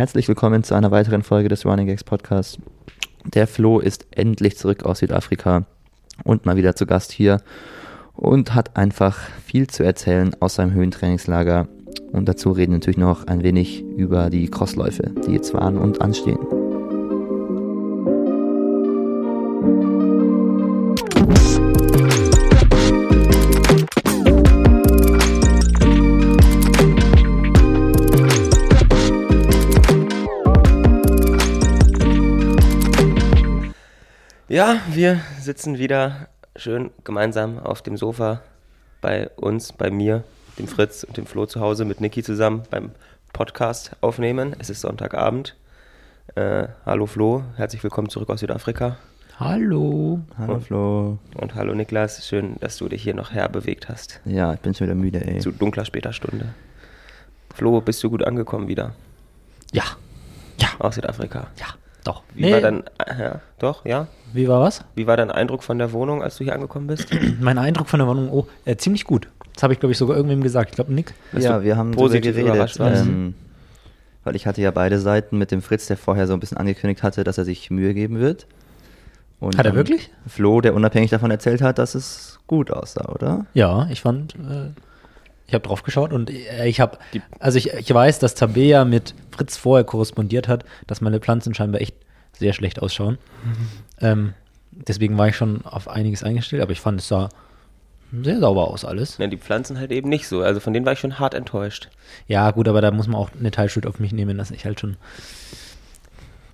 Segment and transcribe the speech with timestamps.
[0.00, 2.56] Herzlich willkommen zu einer weiteren Folge des Running Gags Podcasts.
[3.34, 5.66] Der Flo ist endlich zurück aus Südafrika
[6.24, 7.42] und mal wieder zu Gast hier
[8.14, 11.68] und hat einfach viel zu erzählen aus seinem Höhentrainingslager.
[12.12, 16.38] Und dazu reden natürlich noch ein wenig über die Crossläufe, die jetzt waren und anstehen.
[35.00, 38.42] Wir sitzen wieder schön gemeinsam auf dem Sofa
[39.00, 40.24] bei uns, bei mir,
[40.58, 42.90] dem Fritz und dem Flo zu Hause mit Niki zusammen beim
[43.32, 44.54] Podcast aufnehmen.
[44.58, 45.56] Es ist Sonntagabend.
[46.34, 48.98] Äh, hallo Flo, herzlich willkommen zurück aus Südafrika.
[49.38, 50.20] Hallo.
[50.36, 51.18] Hallo Und- Flo.
[51.34, 54.20] Und hallo Niklas, schön, dass du dich hier noch herbewegt hast.
[54.26, 55.38] Ja, ich bin schon wieder müde, ey.
[55.38, 56.52] Zu dunkler später Stunde.
[57.54, 58.92] Flo, bist du gut angekommen wieder
[59.72, 59.84] Ja,
[60.58, 61.46] ja, aus Südafrika?
[61.58, 61.68] ja,
[62.04, 62.22] doch.
[62.34, 62.84] Wie war dein,
[63.18, 64.08] ja, doch, ja?
[64.32, 64.84] Wie war was?
[64.94, 67.08] Wie war dein Eindruck von der Wohnung, als du hier angekommen bist?
[67.40, 69.28] Mein Eindruck von der Wohnung, oh, äh, ziemlich gut.
[69.54, 70.70] Das habe ich, glaube ich, sogar irgendwem gesagt.
[70.70, 71.12] Ich glaube, Nick.
[71.32, 73.34] Ja, wir haben positiv geredet, ähm,
[74.24, 77.02] weil ich hatte ja beide Seiten mit dem Fritz, der vorher so ein bisschen angekündigt
[77.02, 78.46] hatte, dass er sich Mühe geben wird.
[79.40, 80.10] Und Hat er wirklich?
[80.26, 83.46] Flo, der unabhängig davon erzählt hat, dass es gut aussah, oder?
[83.54, 84.70] Ja, ich fand, äh,
[85.50, 86.96] ich habe drauf geschaut und äh, ich habe,
[87.40, 91.80] also ich, ich weiß, dass Tabea mit Fritz vorher korrespondiert hat, dass meine Pflanzen scheinbar
[91.80, 91.96] echt
[92.32, 93.18] sehr schlecht ausschauen.
[94.00, 94.34] Ähm,
[94.70, 97.30] deswegen war ich schon auf einiges eingestellt, aber ich fand, es sah
[98.12, 99.18] sehr sauber aus alles.
[99.18, 100.42] Ne, die Pflanzen halt eben nicht so.
[100.42, 101.88] Also von denen war ich schon hart enttäuscht.
[102.28, 104.78] Ja, gut, aber da muss man auch eine Teilschuld auf mich nehmen, dass ich halt
[104.78, 104.96] schon.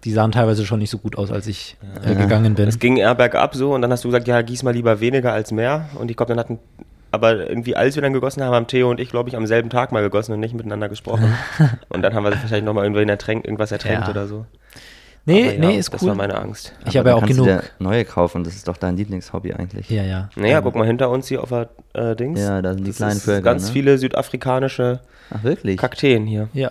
[0.05, 2.67] Die sahen teilweise schon nicht so gut aus, als ich äh, gegangen bin.
[2.69, 5.35] Es ging eher bergab so und dann hast du gesagt, ja, gieß mal lieber weniger
[5.35, 5.91] als mehr.
[5.99, 6.59] Und ich glaube, dann hatten,
[7.17, 9.69] aber irgendwie als wir dann gegossen haben, haben Theo und ich, glaube ich, am selben
[9.71, 11.35] Tag mal gegossen und nicht miteinander gesprochen.
[11.89, 14.11] und dann haben wir wahrscheinlich nochmal irgendwie ertränkt, irgendwas ertränkt Ja.
[14.11, 14.47] oder so.
[15.25, 16.11] nee, ja, nee, ist das cool.
[16.11, 16.73] war meine Angst.
[16.87, 17.61] ich habe ja auch kannst du genug.
[17.63, 19.91] dir neue kaufen, das ist doch dein Lieblingshobby eigentlich.
[19.91, 20.29] Ja, ja.
[20.37, 22.39] Naja, Ähm, guck mal hinter uns hier auf der äh, Dings.
[22.41, 23.73] Ja, da sind die Das kleinen Vögel, Ganz ne?
[23.73, 25.77] viele südafrikanische Ach, wirklich?
[25.79, 26.49] Kakteen hier.
[26.53, 26.71] Ja,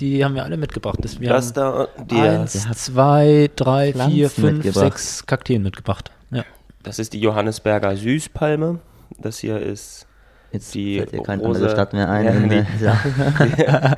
[0.00, 0.98] die haben wir alle mitgebracht.
[1.02, 6.10] Das, wir das haben da, die, eins, zwei, drei, Pflanzen vier, fünf, sechs Kakteen mitgebracht.
[6.32, 6.44] Ja.
[6.82, 8.80] das ist die Johannesberger Süßpalme.
[9.22, 10.06] Das hier ist
[10.52, 12.24] Jetzt die fällt dir keine Rose- andere Stadt mehr ein.
[12.26, 13.96] Ja, in, die- äh, Südafrika.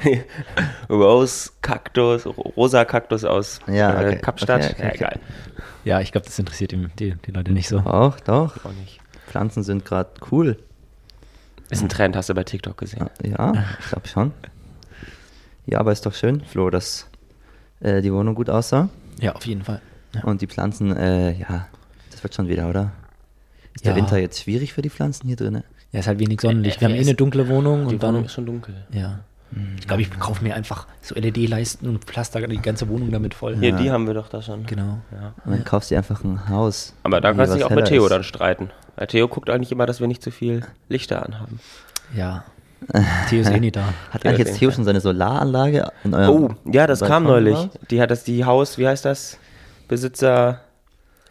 [0.88, 4.62] Rose Kaktus, Rosa Kaktus aus Ja, äh, okay, Kapstadt.
[4.64, 4.96] okay, okay, ja, okay.
[4.96, 5.20] egal.
[5.84, 7.78] ja, ich glaube, das interessiert ihm, die, die Leute nicht so.
[7.80, 8.64] Auch, doch.
[8.64, 9.00] Auch nicht.
[9.26, 10.56] Pflanzen sind gerade cool.
[11.70, 13.08] Ist ein Trend, hast du bei TikTok gesehen.
[13.22, 14.32] Ja, ich glaube schon.
[15.66, 17.08] Ja, aber ist doch schön, Flo, dass
[17.80, 18.90] äh, die Wohnung gut aussah.
[19.18, 19.80] Ja, auf jeden Fall.
[20.14, 20.22] Ja.
[20.24, 21.66] Und die Pflanzen, äh, ja,
[22.12, 22.92] das wird schon wieder, oder?
[23.74, 23.96] Ist der Ja.
[23.96, 25.64] Winter jetzt schwierig für die Pflanzen hier drinnen?
[25.92, 26.80] Ja, ist halt wenig Sonnenlicht.
[26.80, 28.24] Wir haben eh ist- eine dunkle Wohnung Die und Wohnung dann.
[28.26, 28.74] ist schon dunkel.
[28.92, 29.20] Ja.
[29.78, 33.54] Ich glaube, ich kaufe mir einfach so LED-Leisten und pflaster die ganze Wohnung damit voll.
[33.56, 34.66] Hier, die haben wir doch da schon.
[34.66, 34.98] Genau.
[35.12, 35.32] Ja.
[35.44, 36.92] Und dann kaufst du dir einfach ein Haus.
[37.04, 38.10] Aber da kannst du dich auch mit Theo ist.
[38.10, 38.70] dann streiten.
[38.96, 41.60] Weil Theo guckt eigentlich immer, dass wir nicht zu viel Lichter anhaben.
[42.16, 42.42] Ja.
[43.30, 43.84] Theo ist eh nie da.
[44.10, 47.22] Hat Theo eigentlich jetzt Theo eh- schon seine Solaranlage in eurem Oh, ja, das kam
[47.24, 47.54] Balkon neulich.
[47.72, 47.80] gebaut?
[47.92, 49.38] Die hat das, die Haus, wie heißt das?
[49.86, 50.60] Besitzer,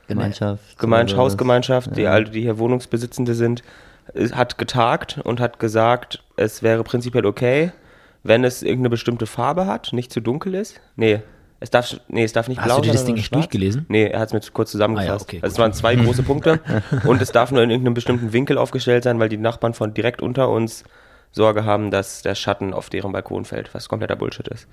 [0.07, 0.77] Gemeinschaft?
[0.79, 1.31] Gemeinsch oder was?
[1.33, 2.11] Hausgemeinschaft, die Ja.
[2.11, 3.63] alle, die hier Wohnungsbesitzende sind,
[4.33, 7.71] hat getagt und hat gesagt, es wäre prinzipiell okay,
[8.23, 10.79] wenn es irgendeine bestimmte Farbe hat, nicht zu dunkel ist.
[10.95, 11.21] Nee,
[11.59, 13.29] es darf, nee, es darf nicht Hast blau du dir das Ding schwarz.
[13.43, 13.85] durchgelesen?
[13.87, 15.09] Nee, er hat es mir kurz zusammengefasst.
[15.29, 16.59] Ah ja, okay, also es waren zwei große Punkte
[17.05, 20.21] und es darf nur in irgendeinem bestimmten Winkel aufgestellt sein, weil die Nachbarn von direkt
[20.21, 20.83] unter uns
[21.31, 24.67] Sorge haben, dass der Schatten auf deren Balkon fällt, was kompletter Bullshit ist.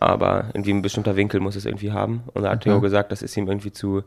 [0.00, 2.22] Aber irgendwie ein bestimmter Winkel muss es irgendwie haben.
[2.32, 4.02] Und da hat Theo gesagt, das ist ihm irgendwie zu,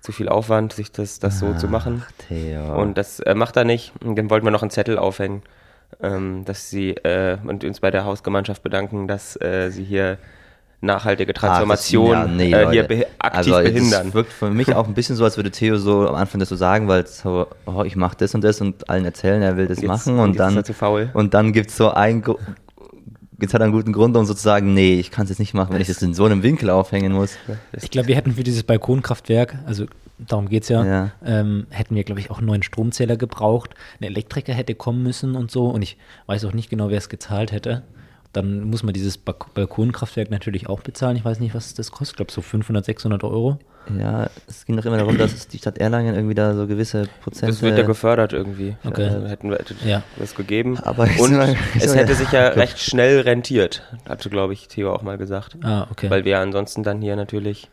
[0.00, 2.02] zu viel Aufwand, sich das, das so zu machen.
[2.06, 2.80] Ach, Theo.
[2.80, 3.92] Und das äh, macht er nicht.
[4.04, 5.42] Und dann wollten wir noch einen Zettel aufhängen,
[6.02, 10.16] ähm, dass sie äh, und uns bei der Hausgemeinschaft bedanken, dass äh, sie hier
[10.82, 12.94] nachhaltige Transformation Ach, das- ja, nee, äh, hier Leute.
[12.94, 14.08] behi- aktiv also, behindern.
[14.08, 16.48] Es wirkt für mich auch ein bisschen so, als würde Theo so am Anfang das
[16.48, 19.66] so sagen, weil so, oh, ich mache das und das und allen erzählen, er will
[19.66, 20.64] das Jetzt- machen und und dann
[21.12, 22.24] und dann gibt es so ein
[23.40, 25.72] Jetzt hat er einen guten Grund, um sozusagen, nee, ich kann es jetzt nicht machen,
[25.72, 27.36] wenn ich das in so einem Winkel aufhängen muss.
[27.72, 29.86] Ich glaube, wir hätten für dieses Balkonkraftwerk, also
[30.18, 31.12] darum geht es ja, Ja.
[31.24, 33.70] Ähm, hätten wir, glaube ich, auch einen neuen Stromzähler gebraucht.
[34.00, 35.66] Ein Elektriker hätte kommen müssen und so.
[35.68, 37.82] Und ich weiß auch nicht genau, wer es gezahlt hätte.
[38.32, 41.16] Dann muss man dieses Balk Balkonkraftwerk natürlich auch bezahlen.
[41.16, 42.12] Ich weiß nicht, was das kostet.
[42.12, 43.58] Ich glaube, so 500, 600 Euro.
[43.98, 47.46] Ja, es ging doch immer darum, dass die Stadt Erlangen irgendwie da so gewisse Prozente.
[47.52, 48.76] Das wird ja gefördert irgendwie.
[48.84, 49.06] Okay.
[49.06, 50.02] Äh, hätten wir hätte Ja.
[50.18, 50.78] das gegeben.
[50.82, 51.40] Aber und
[51.74, 55.56] ich es hätte sich ja recht schnell rentiert, hatte, glaube ich, Theo auch mal gesagt.
[55.64, 56.08] Ah, okay.
[56.10, 57.68] Weil wir ansonsten dann hier natürlich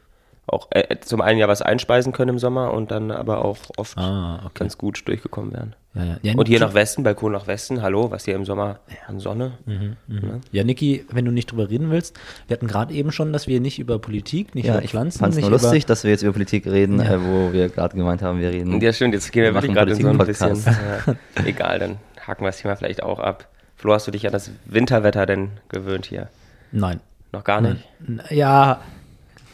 [0.48, 3.98] auch äh, zum einen ja was einspeisen können im Sommer und dann aber auch oft
[3.98, 4.52] Ah, okay.
[4.56, 5.76] ganz gut durchgekommen wären.
[5.94, 6.18] Ja, ja.
[6.22, 9.54] ja Und hier nach Westen, Balkon nach Westen, hallo, was hier im Sommer an Sonne.
[9.66, 9.98] Mhm.
[10.08, 10.42] Ne?
[10.52, 12.18] Ja, Niki, wenn du nicht drüber reden willst,
[12.48, 15.20] wir hatten gerade eben schon, dass wir nicht über Politik, nicht Ja, über ich Pflanzen,
[15.20, 17.16] fand es nicht nur über, lustig, dass wir jetzt über Politik reden, Ja.
[17.16, 18.80] äh, wo wir gerade gemeint haben, wir reden.
[18.80, 20.56] Ja, stimmt, jetzt gehen wir Wir wirklich gerade in so ein bisschen.
[20.66, 21.16] Ja,
[21.46, 23.48] egal, dann haken wir das Thema vielleicht auch ab.
[23.76, 26.30] Flo, hast du dich an das Winterwetter denn gewöhnt hier?
[26.72, 27.00] Nein.
[27.34, 27.84] Noch gar nicht?
[28.08, 28.80] N- Ja,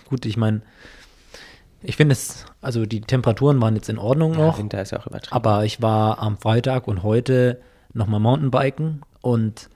[0.09, 0.61] gut, ich meine,
[1.83, 4.99] ich finde es, also die Temperaturen waren jetzt in Ordnung Ja, noch, Winter ist ja
[4.99, 5.35] auch übertrieben.
[5.35, 7.59] aber ich war am Freitag und heute
[7.93, 9.69] nochmal Mountainbiken und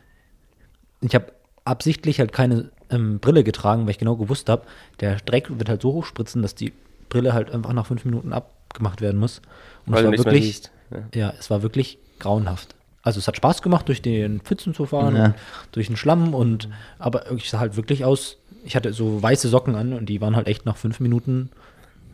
[1.02, 1.28] ich habe
[1.66, 4.64] absichtlich halt keine ähm, Brille getragen, weil ich genau gewusst habe,
[5.00, 6.74] der Dreck wird halt so hochspritzen, dass die
[7.10, 9.42] Brille halt einfach nach fünf Minuten abgemacht werden muss.
[9.86, 10.62] Und Weil es war wirklich.
[10.90, 10.98] Ja.
[11.14, 12.74] ja, es war wirklich grauenhaft.
[13.04, 15.26] Also es hat Spaß gemacht, durch den Pfützen zu fahren, Ja.
[15.26, 15.34] und
[15.74, 19.76] durch den Schlamm und aber ich sah halt wirklich aus, ich hatte so weiße Socken
[19.76, 21.50] an und die waren halt echt nach fünf Minuten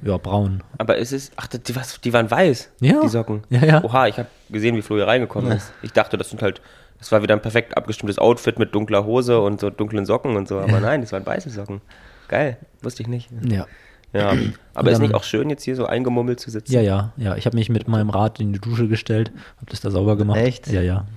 [0.03, 0.63] ja, braun.
[0.77, 3.01] Aber es ist, ach, die, was, die waren weiß, Ja.
[3.01, 3.43] die Socken.
[3.49, 3.83] Ja, ja.
[3.83, 5.71] Oha, ich habe gesehen, wie Flo hier reingekommen ist.
[5.81, 6.61] Ich dachte, das sind halt,
[6.99, 10.47] das war wieder ein perfekt abgestimmtes Outfit mit dunkler Hose und so dunklen Socken und
[10.47, 10.59] so.
[10.59, 11.81] Aber nein, das waren weiße Socken.
[12.27, 13.29] Geil, wusste ich nicht.
[13.43, 13.65] Ja.
[14.13, 14.31] Ja,
[14.75, 16.71] aber ist nicht auch schön, jetzt hier so eingemummelt zu sitzen?
[16.71, 17.35] Ja, ja, ja.
[17.35, 20.37] Ich habe mich mit meinem Rad in die Dusche gestellt, habe das da sauber gemacht.
[20.37, 20.67] Echt?
[20.67, 21.07] Ja, ja.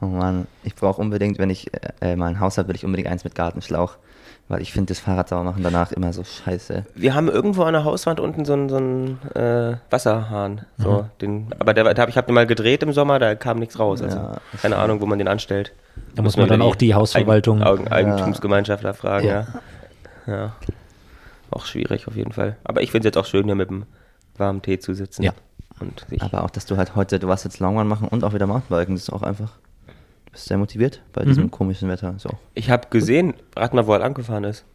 [0.00, 1.70] Oh Mann, ich brauche unbedingt, wenn ich
[2.00, 3.98] äh, mal ein Haus habe, will ich unbedingt eins mit Gartenschlauch.
[4.48, 6.84] Weil ich finde das Fahrrad sauber machen danach immer so scheiße.
[6.94, 10.60] Wir haben irgendwo an der Hauswand unten so einen, so einen äh, Wasserhahn.
[10.78, 11.04] So, Mhm.
[11.20, 13.78] den, aber der, der hab, ich habe den mal gedreht im Sommer, da kam nichts
[13.80, 14.02] raus.
[14.02, 14.36] Also Ja.
[14.62, 15.72] keine Ahnung, wo man den anstellt.
[16.14, 19.46] Da muss man dann auch die Hausverwaltung- Eigen, Eigen, Eigentumsgemeinschaftler fragen, Ja.
[20.28, 20.32] ja.
[20.34, 20.52] ja.
[21.50, 22.56] Auch schwierig auf jeden Fall.
[22.64, 23.84] Aber ich finde es jetzt auch schön, hier mit dem
[24.36, 25.22] warmen Tee zu sitzen.
[25.24, 25.32] Ja.
[26.20, 28.94] Aber auch, dass du halt heute, du warst jetzt Longrun machen und auch wieder Mountainbiken,
[28.94, 29.50] das ist auch einfach.
[30.36, 31.28] Du bist sehr motiviert bei Mhm.
[31.28, 32.14] diesem komischen Wetter.
[32.18, 32.28] So.
[32.52, 34.66] ich habe gesehen, rat mal, wo er angefahren ist.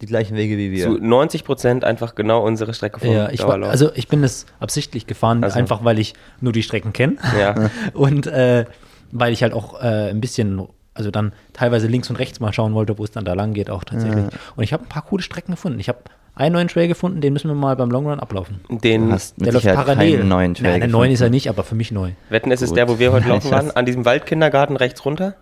[0.00, 0.84] Die gleichen Wege wie wir.
[0.84, 4.46] Zu 90 Prozent einfach genau unsere Strecke vom Ja, ich war, also ich bin es
[4.60, 5.58] absichtlich gefahren, Also.
[5.58, 7.16] einfach weil ich nur die Strecken kenne.
[7.38, 7.54] Ja.
[7.92, 8.66] und äh,
[9.10, 10.62] weil ich halt auch äh, ein bisschen,
[10.94, 13.68] also dann teilweise links und rechts mal schauen wollte, wo es dann da lang geht
[13.68, 14.26] auch tatsächlich.
[14.54, 15.80] Und ich habe ein paar coole Strecken gefunden.
[15.80, 15.98] Ich habe
[16.40, 18.60] einen neuen Trail gefunden, den müssen wir mal beim Long Run ablaufen.
[18.68, 20.18] den hast Der läuft parallel.
[20.18, 22.10] keinen neuen Trail Nein, einen neuen ist er nicht, aber für mich neu.
[22.30, 25.34] Wetten, es ist der, wo wir heute laufen waren, an diesem Waldkindergarten rechts runter,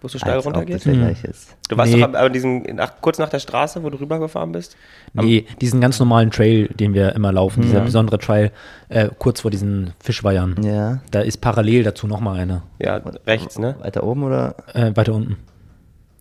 [0.00, 1.56] wo es so steil der gleich ist.
[1.68, 2.00] Du warst Nee.
[2.02, 4.76] doch an diesem, nach, kurz nach der Straße, wo du rübergefahren bist?
[5.14, 7.84] Nee, diesen ganz normalen Trail, den wir immer laufen, dieser Ja.
[7.84, 8.52] besondere Trail,
[8.90, 10.56] äh, kurz vor diesen Fischweihern.
[10.62, 11.00] Ja.
[11.10, 12.62] Da ist parallel dazu nochmal einer.
[12.78, 13.74] Ja, rechts, ne?
[13.80, 14.54] Weiter oben oder?
[14.74, 15.36] Äh, weiter unten.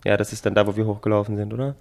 [0.06, 1.76] Ja, das ist dann da, wo wir hochgelaufen sind, oder?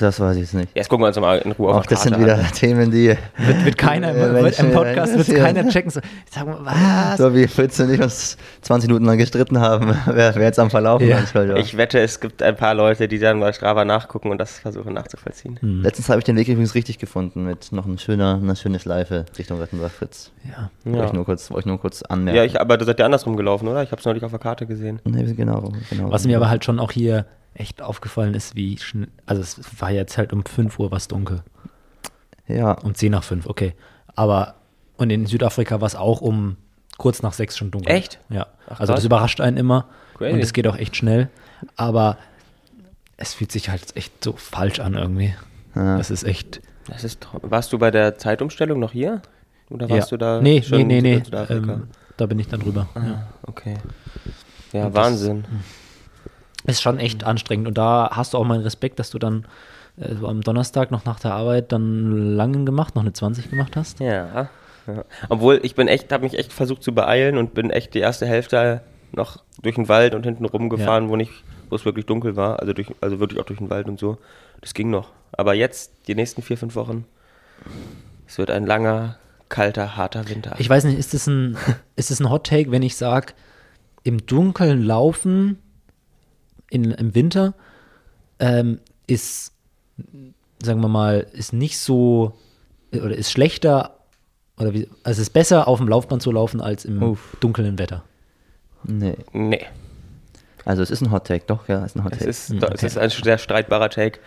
[0.00, 0.68] Das weiß ich jetzt nicht.
[0.74, 2.52] Jetzt gucken wir uns mal in Ruhe auf Auch das sind wieder an.
[2.52, 3.08] Themen, die.
[3.38, 5.90] Wird, wird keiner, Äh, im- Menschen, im Podcast wird keiner checken.
[5.90, 6.00] So,
[6.30, 7.18] sag mal, was?
[7.18, 10.70] So wie Fritz und ich uns 20 Minuten lang gestritten haben, wer, wer jetzt am
[10.70, 11.20] Verlaufen Ja.
[11.34, 11.56] ja.
[11.56, 14.92] Ich wette, es gibt ein paar Leute, die dann bei Strava nachgucken und das versuchen
[14.94, 15.58] nachzuvollziehen.
[15.60, 15.82] Hm.
[15.82, 19.24] Letztens habe ich den Weg übrigens richtig gefunden mit noch ein schöner, eine schöne Schleife
[19.38, 20.30] Richtung Rettenbach Fritz.
[20.44, 20.70] Ja.
[20.84, 21.04] Wollte Ja.
[21.06, 22.36] ich nur kurz, wollte ich nur kurz anmerken.
[22.36, 23.82] Ja, ich, aber du seid ja andersrum gelaufen, oder?
[23.82, 25.00] Ich habe es neulich auf der Karte gesehen.
[25.04, 26.10] Nee, genau, genau.
[26.10, 27.24] Was mir aber halt schon auch hier
[27.56, 31.42] echt aufgefallen ist, wie schnell, also es war jetzt halt um 5 Uhr was dunkel.
[32.48, 33.74] Ja, Um 10 nach 5, okay.
[34.14, 34.54] Aber,
[34.96, 36.56] und in Südafrika war es auch um
[36.96, 37.90] kurz nach 6 schon dunkel.
[37.92, 38.20] Echt?
[38.28, 38.46] Ja.
[38.68, 39.86] Ach, also das überrascht einen immer.
[40.16, 40.32] Crazy.
[40.34, 41.28] Und es geht auch echt schnell.
[41.76, 42.16] Aber
[43.16, 45.34] es fühlt sich halt echt so falsch an irgendwie.
[45.74, 45.98] Ja.
[45.98, 46.60] Das ist echt.
[46.88, 49.20] Das ist, warst du bei der Zeitumstellung noch hier?
[49.68, 50.16] Oder warst ja.
[50.16, 51.36] du da Nee, schon nee, nee, nee.
[51.50, 52.88] Ähm, da bin ich dann drüber.
[52.94, 53.00] Ja.
[53.02, 53.74] Ah, okay.
[54.72, 55.44] Ja, Und das- Wahnsinn.
[56.66, 57.68] Ist schon echt anstrengend.
[57.68, 59.46] Und da hast du auch meinen Respekt, dass du dann
[59.98, 63.76] äh, so am Donnerstag noch nach der Arbeit dann langen gemacht, noch eine 20 gemacht
[63.76, 64.00] hast.
[64.00, 64.48] Ja.
[64.86, 65.04] ja.
[65.28, 68.26] Obwohl, ich bin echt, habe mich echt versucht zu beeilen und bin echt die erste
[68.26, 68.82] Hälfte
[69.12, 71.32] noch durch den Wald und hinten rumgefahren, wo nicht,
[71.70, 72.60] wo es wirklich dunkel war.
[72.60, 74.18] Also durch, also wirklich auch durch den Wald und so.
[74.60, 75.10] Das ging noch.
[75.32, 77.04] Aber jetzt, die nächsten vier, fünf Wochen,
[78.26, 79.16] es wird ein langer,
[79.48, 80.54] kalter, harter Winter.
[80.58, 81.56] Ich weiß nicht, ist das ein,
[81.96, 83.32] ist ein Hot Take, wenn ich sage,
[84.02, 85.58] im Dunkeln laufen
[86.70, 87.54] in, im Winter
[88.38, 89.52] ähm, ist,
[90.62, 92.36] sagen wir mal, ist nicht so
[92.92, 93.96] oder ist schlechter
[94.58, 97.36] oder wie, also es ist besser auf dem Laufband zu laufen als im Uff.
[97.40, 98.04] dunklen Wetter.
[98.84, 99.16] nee.
[99.32, 99.64] nee.
[100.64, 102.30] Also es ist ein Hot Take, doch, ja, es ist ein Hot Es Take.
[102.30, 102.86] ist, Hm, es okay.
[102.86, 104.18] ist ein sehr streitbarer Take.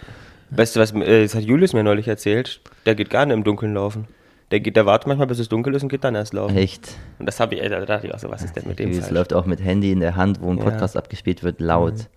[0.52, 3.44] Weißt du was, äh, das hat Julius mir neulich erzählt, der geht gar nicht im
[3.44, 4.08] Dunkeln laufen.
[4.52, 6.56] Der, geht, der wartet manchmal, bis es dunkel ist und geht dann erst laufen.
[6.58, 6.96] Echt.
[7.20, 8.90] Und das habe ich, ey, da dachte ich auch so, was ist denn mit dem
[8.92, 9.12] Es falsch?
[9.12, 10.64] läuft auch mit Handy in der Hand, wo ein Ja.
[10.64, 12.08] Podcast abgespielt wird, laut.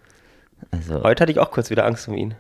[0.71, 2.35] Also, Heute hatte ich auch kurz wieder Angst um ihn.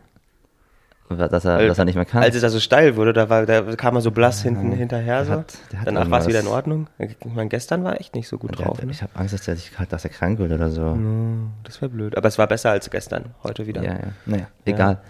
[1.08, 2.22] dass er, Weil- dass er nicht mehr kann.
[2.22, 5.24] Als es da so steil wurde, da, war, da kam er so blass hinten hinterher.
[5.26, 5.32] So.
[5.32, 6.46] hat- der hat Danach war es wieder in.
[6.46, 6.86] Ordnung.
[6.98, 8.78] Ich meine, gestern war er echt nicht so gut Der drauf.
[8.78, 8.92] hat, Ne?
[8.92, 10.96] ich habe Angst, dass er, sich, dass er krank wird oder so.
[11.64, 12.16] Das wäre blöd.
[12.16, 13.26] Aber es war besser als gestern.
[13.42, 13.82] Heute wieder.
[13.82, 13.98] Ja, ja.
[14.24, 15.00] Naja, egal.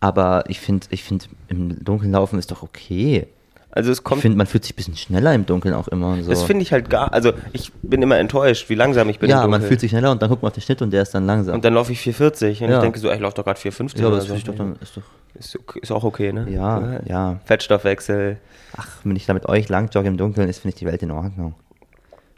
[0.00, 3.28] Aber ich finde, ich finde, im Dunkeln laufen ist doch okay.
[3.76, 6.22] Also es Ich kommt, finde, man fühlt sich ein bisschen schneller im Dunkeln auch immer
[6.22, 6.30] so.
[6.30, 9.44] das finde ich halt gar, also ich bin immer enttäuscht, wie langsam ich bin ja,
[9.48, 11.26] man fühlt sich schneller und dann guckt man auf den Schnitt und der ist dann
[11.26, 11.56] langsam.
[11.56, 12.76] Und dann laufe ich 440 und Ja.
[12.76, 14.34] ich denke so, ey, ich laufe doch gerade 450 ja, aber oder das so.
[14.36, 15.02] ich doch dann, ist doch,
[15.36, 16.46] Ist, ist auch okay, ne?
[16.50, 17.40] ja, ja.
[17.44, 18.38] Fettstoffwechsel.
[18.76, 21.02] Ach, wenn ich da mit euch lang jogge im Dunkeln, ist, finde ich die Welt
[21.02, 21.54] in Ordnung.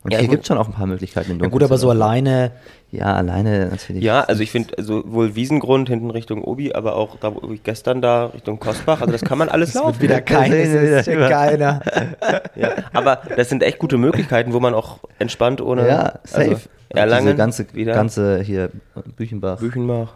[0.06, 1.90] Und Ja, hier gibt es schon auch ein paar Möglichkeiten im Ja gut, aber so
[1.90, 2.52] alleine,
[2.92, 4.04] Ja, alleine natürlich.
[4.04, 8.00] Ja, also ich finde sowohl Wiesengrund hinten Richtung Obi, aber auch da, wo ich gestern
[8.00, 10.00] da Richtung Kostbach, also das kann man alles laufen.
[10.00, 11.18] wieder sehen wir ist wieder.
[11.22, 11.80] ja keiner.
[12.54, 16.50] Ja, aber das sind echt gute Möglichkeiten, wo man auch entspannt ohne Ja, safe.
[16.52, 18.70] Also Erlangen, Diese ganze, wieder ganze hier
[19.16, 20.14] Büchenbach Büchenbach.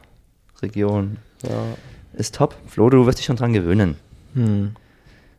[0.62, 1.50] Region Ja.
[2.12, 2.54] ist top.
[2.68, 3.96] Flo, du wirst dich schon dran gewöhnen.
[4.34, 4.76] Hm.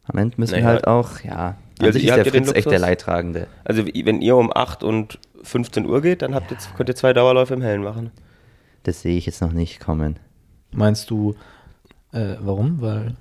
[0.08, 0.74] Am Ende müssen wir Naja.
[0.74, 2.80] halt auch, ja, an Ja, sich ihr ist der ja Fritz echt der.
[2.80, 3.48] Leidtragende.
[3.64, 7.14] Also wenn ihr um 8 und 15 Uhr geht, dann habt ihr, könnt ihr zwei
[7.14, 8.12] Dauerläufe im Hellen machen.
[8.84, 10.18] Das sehe ich jetzt noch nicht kommen.
[10.72, 11.36] Meinst du,
[12.14, 12.82] äh, warum?
[12.82, 13.16] Weil,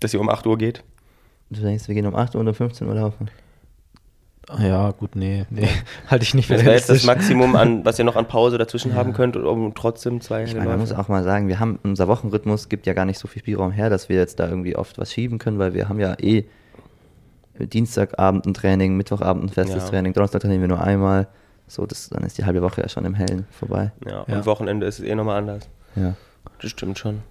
[0.00, 0.82] Dass ihr um 8 Uhr geht.
[1.50, 3.30] Du denkst, wir gehen um 8 Uhr oder um 15 Uhr laufen?
[4.48, 5.68] ah ja, gut, nee, nee,
[6.10, 7.04] halte ich nicht für Das wäre jetzt das.
[7.04, 10.68] Maximum, an, was ihr noch an Pause dazwischen haben könnt, um trotzdem zwei Ich meine,
[10.68, 13.40] man muss auch mal sagen, wir haben, unser Wochenrhythmus gibt ja gar nicht so viel
[13.40, 16.14] Spielraum her, dass wir jetzt da irgendwie oft was schieben können, weil wir haben ja
[16.20, 16.44] eh
[17.58, 19.88] Dienstagabend ein Training, Mittwochabend ein festes Ja.
[19.90, 21.28] Training, Donnerstag trainieren wir nur einmal.
[21.66, 23.92] So, das, dann ist die halbe Woche ja schon im Hellen vorbei.
[24.06, 24.36] Ja, Ja.
[24.36, 25.68] und Wochenende ist es eh nochmal anders.
[25.96, 26.14] Ja.
[26.60, 27.22] Das stimmt schon.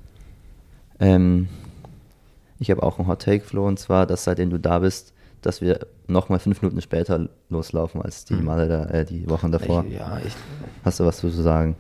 [0.99, 1.49] Ähm,
[2.59, 5.61] ich habe auch einen Hot Take, Flo, und zwar, dass seitdem du da bist, dass
[5.61, 9.83] wir nochmal fünf Minuten später loslaufen als die Male da, äh, die Wochen davor.
[9.87, 10.33] Ich, ja, ich,
[10.85, 11.75] Hast du was zu sagen?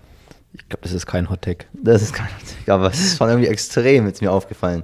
[0.51, 1.65] ich glaube, das ist kein Hot Take.
[1.73, 4.83] Das ist kein Hot Take, aber es ist schon irgendwie extrem, ist mir aufgefallen.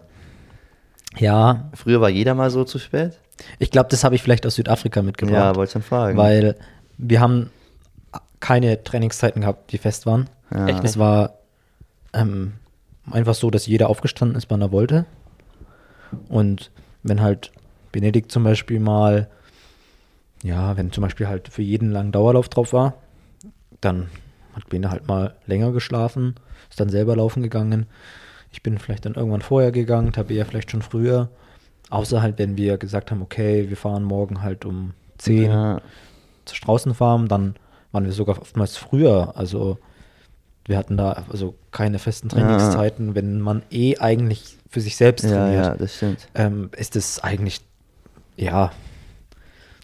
[1.18, 3.20] Ja, Früher war jeder mal so zu spät.
[3.58, 5.36] Ich glaube, das habe ich vielleicht aus Südafrika mitgebracht.
[5.36, 6.18] Ja, wollte schon fragen.
[6.18, 6.56] Weil
[6.98, 7.52] wir haben
[8.40, 10.30] keine Trainingszeiten gehabt, die fest waren.
[10.52, 10.68] Ja.
[10.68, 11.36] Echt Es war
[12.14, 12.54] ähm,
[13.12, 15.06] einfach so, dass jeder aufgestanden ist, wann er wollte.
[16.28, 16.72] Und
[17.04, 17.52] wenn halt
[17.92, 19.30] Benedikt zum Beispiel mal,
[20.44, 22.96] ja, wenn zum Beispiel halt für jeden langen Dauerlauf drauf war,
[23.82, 24.10] dann
[24.56, 26.36] hat Bene halt mal länger geschlafen,
[26.70, 27.86] ist dann selber laufen gegangen.
[28.52, 31.30] Ich bin vielleicht dann irgendwann vorher gegangen, Tabea vielleicht schon früher.
[31.90, 35.82] Außer halt, wenn wir gesagt haben, okay, wir fahren morgen halt um 10 Ja,
[36.46, 37.56] zur Straußenfarm, dann
[37.92, 39.34] waren wir sogar oftmals früher.
[39.36, 39.78] Also
[40.66, 45.32] wir hatten da also keine festen Trainingszeiten, wenn man eh eigentlich für sich selbst ja,
[45.32, 45.66] trainiert.
[45.66, 46.04] ja, das.
[46.36, 47.62] Ähm, ist es eigentlich,
[48.38, 48.72] ja,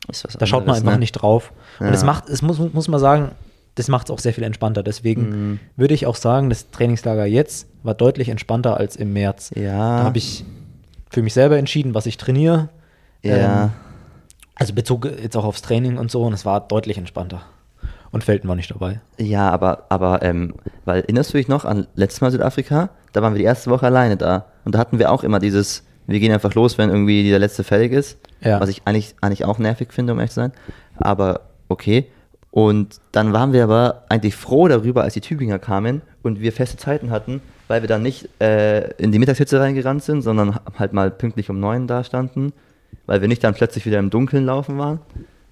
[0.08, 1.00] was da schaut man anderes, einfach ne?
[1.00, 1.52] nicht drauf.
[1.80, 1.94] Und Ja.
[1.94, 3.32] es macht, es muss, muss man sagen,
[3.74, 4.84] das macht es auch sehr viel entspannter.
[4.84, 5.60] Deswegen Mhm.
[5.76, 9.52] würde ich auch sagen, das Trainingslager jetzt war deutlich entspannter als im März.
[9.56, 9.98] Ja.
[9.98, 10.46] Da habe ich
[11.16, 12.68] für mich selber entschieden, was ich trainiere.
[13.24, 13.64] Ja.
[13.64, 13.72] Ähm,
[14.54, 17.42] also bezog jetzt auch aufs Training und so und es war deutlich entspannter.
[18.12, 19.00] Und Felten war nicht dabei.
[19.18, 22.90] Ja, aber, aber, ähm, weil erinnerst du dich noch an letztes Mal Südafrika?
[23.14, 24.46] Da waren wir die erste Woche alleine da.
[24.66, 27.64] Und da hatten wir auch immer dieses, wir gehen einfach los, wenn irgendwie der letzte
[27.64, 28.18] fällig ist.
[28.42, 28.60] Ja.
[28.60, 30.52] Was ich eigentlich, eigentlich auch nervig finde, um ehrlich zu sein.
[30.98, 32.08] Aber okay.
[32.52, 36.76] Und dann waren wir aber eigentlich froh darüber, als die Tübinger kamen und wir feste
[36.78, 41.10] Zeiten hatten, weil wir dann nicht äh, in die Mittagshitze reingerannt sind, sondern halt mal
[41.12, 42.54] pünktlich um neun da standen,
[43.06, 45.00] weil wir nicht dann plötzlich wieder im Dunkeln laufen waren.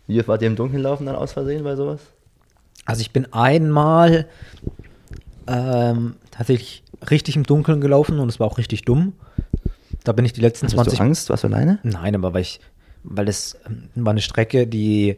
[0.07, 2.01] Wie oft wart ihr im Dunkeln laufen dann aus Versehen bei sowas?
[2.85, 4.27] Also ich bin einmal
[5.47, 9.13] ähm, tatsächlich richtig im Dunkeln gelaufen und es war auch richtig dumm.
[10.03, 11.29] Da bin ich die letzten Hattest 20 du Angst?
[11.29, 11.79] Warst du alleine?
[11.83, 12.59] Nein, aber weil ich,
[13.03, 15.17] weil es ähm, war eine Strecke, die,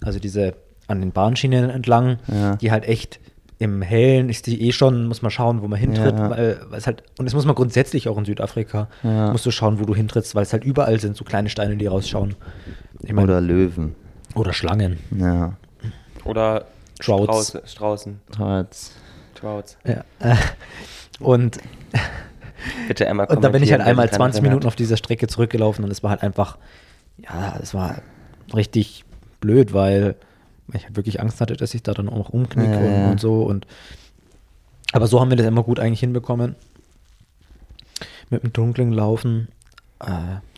[0.00, 0.54] also diese
[0.88, 2.56] an den Bahnschienen entlang, Ja.
[2.56, 3.20] die halt echt
[3.60, 6.30] im Hellen ist die eh schon, muss man schauen, wo man hintritt, Ja.
[6.30, 9.30] weil, weil es halt, und das muss man grundsätzlich auch in Südafrika, Ja.
[9.30, 11.86] musst du schauen, wo du hintrittst, weil es halt überall sind so kleine Steine, die
[11.86, 12.34] rausschauen.
[13.02, 13.94] Ich mein, Oder Löwen.
[14.34, 14.98] oder Schlangen.
[15.16, 15.52] Ja.
[16.24, 16.64] Oder
[17.00, 17.48] Trouts.
[17.50, 17.60] Straußen.
[17.66, 18.20] Straußen.
[18.32, 18.92] Trotz.
[19.34, 19.76] Trouts.
[19.86, 20.04] Ja.
[21.20, 21.58] Und,
[22.88, 25.26] Bitte einmal und da bin ich halt einmal sich daran 20 Minuten auf dieser Strecke
[25.28, 26.58] zurückgelaufen und es war halt einfach,
[27.18, 28.02] ja, es war
[28.54, 29.04] richtig
[29.40, 30.16] blöd, weil
[30.76, 33.10] ich halt wirklich Angst hatte, dass ich da dann auch umknicke Ja, und, ja.
[33.10, 33.42] und so.
[33.42, 33.66] Und
[34.92, 36.56] aber so haben wir das immer gut eigentlich hinbekommen.
[38.28, 39.48] Mit dem dunklen Laufen.
[40.00, 40.08] Äh,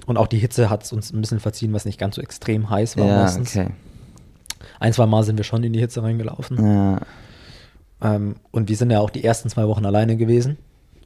[0.06, 2.68] und auch die Hitze hat es uns ein bisschen verziehen, was nicht ganz so extrem
[2.70, 3.50] heiß war Ja, meistens.
[3.56, 3.70] okay.
[4.80, 6.64] Ein, zwei Mal sind wir schon in die Hitze reingelaufen.
[6.64, 7.00] Ja.
[8.02, 10.58] Ähm, und wir sind ja auch die ersten zwei Wochen alleine gewesen.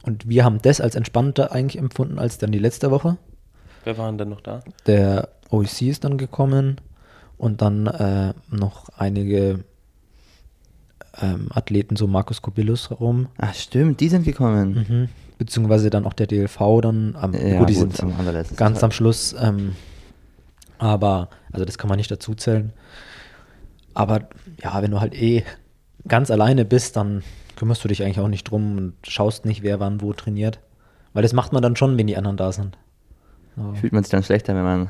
[0.03, 3.17] Und wir haben das als entspannter eigentlich empfunden als dann die letzte Woche.
[3.83, 4.61] Wer waren denn noch da?
[4.85, 6.79] Der OEC ist dann gekommen
[7.37, 9.63] und dann äh, noch einige
[11.21, 13.27] ähm, Athleten, so Markus Kobilus rum.
[13.37, 14.85] Ach stimmt, die sind gekommen.
[14.87, 15.09] Mhm.
[15.37, 18.15] Beziehungsweise dann auch der DLV dann am, Ja, gut, die gut, sind am
[18.55, 19.35] ganz am Schluss.
[19.39, 19.75] Ähm,
[20.79, 22.73] aber, also das kann man nicht dazu zählen.
[23.93, 24.27] Aber
[24.61, 25.43] ja, wenn du halt eh
[26.07, 27.23] ganz alleine bist, dann
[27.55, 30.59] kümmerst du dich eigentlich auch nicht drum und schaust nicht, wer wann wo trainiert.
[31.13, 32.77] Weil das macht man dann schon, wenn die anderen da sind.
[33.55, 33.73] So.
[33.73, 34.89] Fühlt man sich dann schlechter, wenn man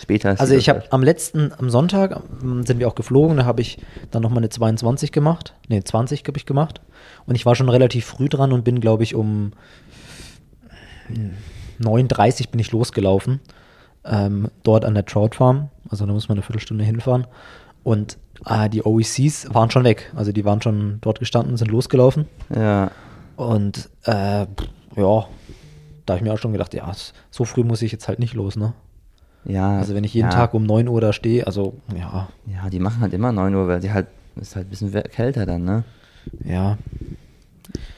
[0.00, 0.40] später ist.
[0.40, 3.78] Also ich habe am letzten, am Sonntag ähm, sind wir auch geflogen, da habe ich
[4.10, 5.54] dann nochmal eine 22 gemacht.
[5.68, 6.80] Ne, 20 habe ich gemacht.
[7.26, 9.52] Und ich war schon relativ früh dran und bin, glaube ich, um
[11.80, 13.40] 9.30 bin ich losgelaufen.
[14.04, 15.70] Ähm, dort an der Trout Farm.
[15.88, 17.26] Also da muss man eine Viertelstunde hinfahren.
[17.82, 20.12] Und äh, die OECs waren schon weg.
[20.14, 22.26] Also die waren schon dort gestanden, sind losgelaufen.
[22.54, 22.90] Ja,
[23.36, 24.46] Und äh,
[24.96, 25.26] ja,
[26.06, 26.90] da habe ich mir auch schon gedacht, ja,
[27.30, 28.72] so früh muss ich jetzt halt nicht los, ne?
[29.46, 29.78] Ja.
[29.78, 30.34] Also wenn ich jeden ja.
[30.34, 33.68] Tag um 9 Uhr da stehe, also ja, Ja, die machen halt immer 9 Uhr,
[33.68, 34.06] weil die halt,
[34.40, 35.84] ist halt ein bisschen kälter dann, ne?
[36.44, 36.78] ja,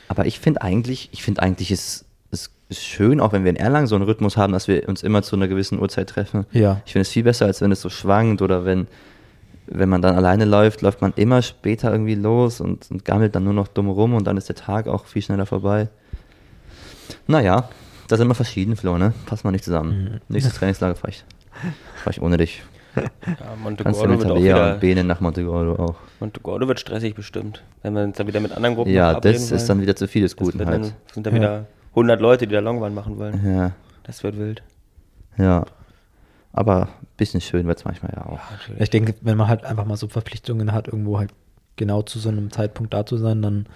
[0.09, 3.57] Aber ich finde eigentlich, ich finde eigentlich ist es ist schön, auch wenn wir in
[3.57, 6.45] Erlangen so einen Rhythmus haben, dass wir uns immer zu einer gewissen Uhrzeit treffen.
[6.53, 6.83] Ja.
[6.85, 8.87] Ich finde es viel besser, als wenn es so schwankt oder wenn,
[9.67, 13.45] wenn man dann alleine läuft, läuft man immer später irgendwie los und, und gammelt dann
[13.45, 15.89] nur noch dumm rum und dann ist der Tag auch viel schneller vorbei.
[17.27, 17.69] Naja,
[18.09, 19.15] da sind wir verschieden, Flo, ne?
[19.27, 20.21] Passen wir nicht zusammen.
[20.29, 21.13] Nächstes Trainingslager fahre
[22.11, 22.63] ich ohne dich.
[22.97, 25.95] Ja, Kannst du Montegordo mit wird auch Tabea wieder, und Bene nach Montegordo auch.
[26.21, 27.63] Montegordo wird stressig bestimmt.
[27.83, 29.57] Wenn wir uns dann wieder mit anderen Gruppen Ja, das wollen.
[29.61, 30.85] ist dann wieder zu viel des Guten halt.
[30.85, 33.41] dann, sind dann wieder 100 Leute, die da Longbahn machen wollen.
[33.57, 33.73] Ja,
[34.05, 34.63] Das wird wild.
[35.37, 35.65] ja.
[36.53, 38.41] Aber ein bisschen schön wird es manchmal ja auch.
[38.51, 38.81] natürlich.
[38.81, 41.31] Ich denke, wenn man halt einfach mal so Verpflichtungen hat, irgendwo halt
[41.77, 43.67] genau zu so einem Zeitpunkt da zu sein, dann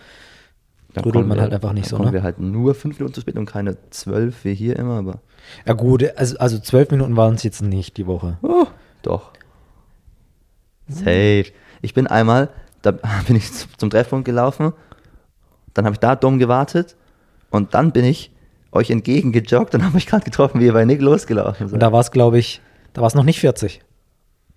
[0.95, 2.13] Dann trödelt kommen man wir- halt einfach nicht so, kommen ne?
[2.15, 5.21] wir halt nur fünf Minuten zu spät und keine zwölf wie hier immer, aber
[5.67, 8.39] Ja gut, also, also zwölf Minuten waren es jetzt nicht die Woche.
[8.43, 8.67] oh,
[9.03, 9.33] doch.
[10.89, 11.47] Safe.
[11.81, 12.51] Ich bin einmal,
[12.83, 12.91] da
[13.27, 14.73] bin ich zum Treffpunkt gelaufen,
[15.75, 16.97] dann habe ich da dumm gewartet
[17.51, 18.31] und dann bin ich
[18.73, 21.83] euch entgegengejoggt und habe mich gerade getroffen, wie ihr bei Nick losgelaufen Und seid.
[21.83, 22.61] da war es, glaube ich,
[22.93, 23.83] da war es noch nicht 40.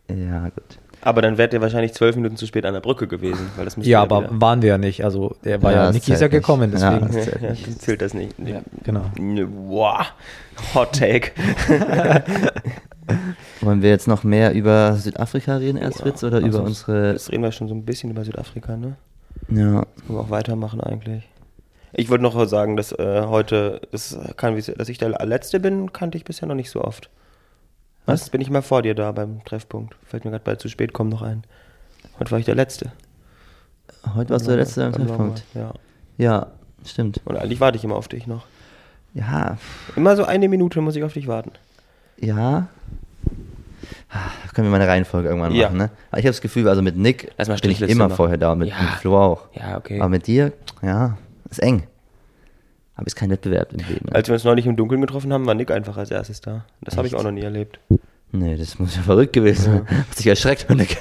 [0.10, 0.80] Ja, gut.
[1.06, 3.50] Aber dann wärt ihr wahrscheinlich zwölf Minuten zu spät an der Brücke gewesen.
[3.56, 5.04] Weil das Ja, ja aber wieder- waren wir ja nicht.
[5.06, 7.08] Also der war Ja, ja, das Niki ist ja gekommen, Ja, deswegen.
[7.14, 8.36] das Ja, zählt ja, zählt das nicht.
[8.40, 9.06] Ja, genau.
[9.18, 10.08] Ne, Wow.
[10.74, 11.32] Hot Take.
[13.62, 17.12] Wollen wir jetzt noch mehr über Südafrika reden, erst Fritz, oder über Also, unsere...
[17.14, 18.96] Jetzt reden wir schon so ein bisschen über Südafrika, ne?
[19.50, 21.28] Ja, Können wir auch weitermachen eigentlich.
[21.94, 26.18] Ich wollte noch sagen, dass äh, heute, das kann, dass ich der Letzte bin, kannte
[26.18, 27.10] ich bisher noch nicht so oft.
[28.06, 28.22] Was?
[28.22, 29.96] Jetzt bin ich mal vor dir da beim Treffpunkt.
[30.06, 31.44] Fällt mir gerade bei zu spät kommen noch ein.
[32.20, 32.92] Heute war ich der Letzte.
[34.16, 35.44] heute warst du der letzte am Beim Treffpunkt.
[35.54, 35.74] Ja.
[36.18, 36.48] Ja,
[36.86, 37.22] stimmt.
[37.26, 38.46] Und eigentlich warte ich immer auf dich noch.
[39.14, 39.58] Ja,
[39.96, 41.52] Immer so eine Minute muss ich auf dich warten.
[42.20, 42.68] Ja.
[44.12, 44.18] Ah,
[44.54, 45.66] Können wir mal eine Reihenfolge irgendwann Ja.
[45.68, 45.90] machen, ne?
[46.12, 48.18] Aber ich habe das Gefühl, also mit Nick Lass mal bin ich immer machen.
[48.18, 48.82] vorher da, mit, Ja.
[48.82, 49.48] mit Flo auch.
[49.54, 50.00] Ja, okay.
[50.00, 51.18] Aber mit dir, ja,
[51.50, 51.84] ist eng.
[52.96, 54.06] Aber ist kein Wettbewerb im Leben.
[54.06, 54.16] Ne?
[54.16, 56.66] Als wir uns neulich im Dunkeln getroffen haben, war Nick einfach als erstes da.
[56.82, 57.80] Das habe ich auch noch nie erlebt.
[58.32, 59.88] nee, das muss ja verrückt gewesen sein.
[60.10, 60.98] Hast dich erschreckt von Nick.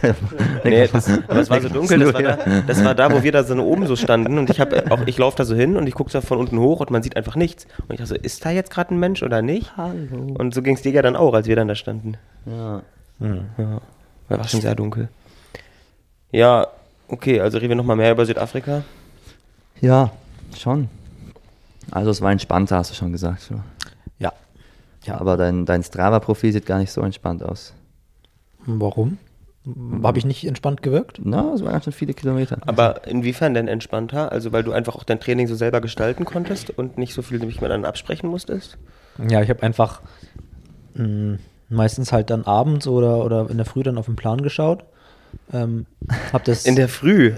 [0.64, 3.32] Nee, das, aber es war so dunkel, das war, da, das war da, wo wir
[3.32, 5.86] da so oben so standen und ich habe auch, ich laufe da so hin und
[5.86, 7.66] ich gucke da von unten hoch und man sieht einfach nichts.
[7.86, 9.76] Und ich dachte so, ist da jetzt gerade ein Mensch oder nicht?
[9.76, 10.34] Hallo.
[10.38, 12.16] Und so ging es dir ja dann auch, als wir dann da standen.
[12.46, 12.82] Ja.
[13.20, 13.80] Ja,
[14.28, 15.08] weil war schon sehr dunkel.
[16.32, 16.66] Ja,
[17.06, 18.82] okay, also reden wir nochmal mehr über Südafrika.
[19.80, 20.10] ja,
[20.58, 20.88] schon.
[21.90, 23.50] Also es war entspannter, hast du schon gesagt.
[24.18, 24.32] Ja.
[25.04, 27.74] Ja, Aber dein, dein Strava-Profil sieht gar nicht so entspannt aus.
[28.64, 29.18] warum?
[30.02, 31.20] Habe ich nicht entspannt gewirkt?
[31.22, 32.58] Na, es waren ganz schön viele Kilometer.
[32.66, 34.30] Aber inwiefern denn entspannter?
[34.32, 37.38] Also weil du einfach auch dein Training so selber gestalten konntest und nicht so viel
[37.38, 38.76] nämlich mit anderen absprechen musstest?
[39.28, 40.00] Ja, ich habe einfach
[40.94, 41.38] mh,
[41.70, 44.84] meistens halt dann abends oder, oder in der Früh dann auf den Plan geschaut.
[45.52, 45.86] Ähm,
[46.32, 47.34] hab das In der Früh.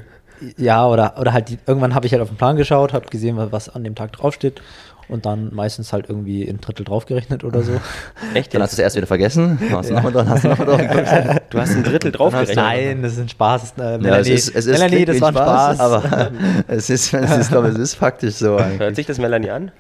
[0.56, 3.36] Ja oder oder halt die, irgendwann habe ich halt auf den Plan geschaut, habe gesehen,
[3.36, 4.60] was an dem Tag draufsteht
[5.08, 7.80] und dann meistens halt irgendwie ein Drittel draufgerechnet oder so.
[8.34, 9.58] Echt Dann hast du es erst wieder vergessen.
[9.70, 11.42] Hast du nochmal dran, hast drauf geguckt.
[11.50, 12.56] Du hast ein Drittel draufgerechnet.
[12.56, 13.74] Nein, das ist ein Spaß.
[13.78, 15.80] Äh, Ja, Melanie, es ist, es ist Melanie, das war ein Spaß.
[15.80, 16.30] aber
[16.68, 18.80] es ist, es ist, glaube es ist faktisch so eigentlich.
[18.80, 19.70] Hört sich das Melanie an?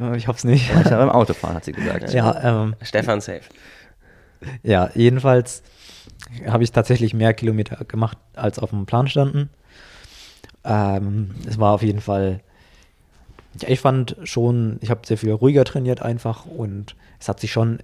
[0.00, 0.70] Äh, ich hoffe es nicht.
[0.74, 2.12] Ich beim Autofahren, hat sie gesagt.
[2.12, 3.42] Ja, ähm, Stefan safe.
[4.62, 5.62] Ja, jedenfalls
[6.48, 9.50] habe ich tatsächlich mehr Kilometer gemacht, als auf dem Plan standen.
[10.64, 12.40] Ähm, es war auf jeden Fall,
[13.60, 17.52] ja, ich fand schon, ich habe sehr viel ruhiger trainiert einfach und es hat sich
[17.52, 17.78] schon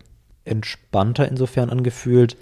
[0.45, 2.37] entspannter insofern angefühlt,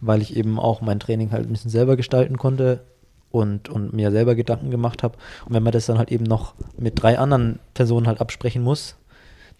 [0.00, 2.82] weil ich eben auch mein Training halt ein bisschen selber gestalten konnte
[3.30, 5.16] und, und mir selber Gedanken gemacht habe.
[5.46, 8.96] Und wenn man das dann halt eben noch mit drei anderen Personen halt absprechen muss,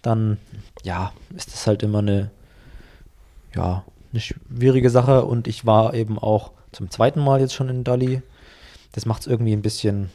[0.01, 0.37] dann
[0.83, 2.29] ja, ist das halt immer eine,
[3.55, 7.83] ja, eine schwierige Sache und ich war eben auch zum zweiten Mal jetzt schon in
[7.83, 8.21] Dali.
[8.93, 10.09] Das macht es irgendwie ein bisschen,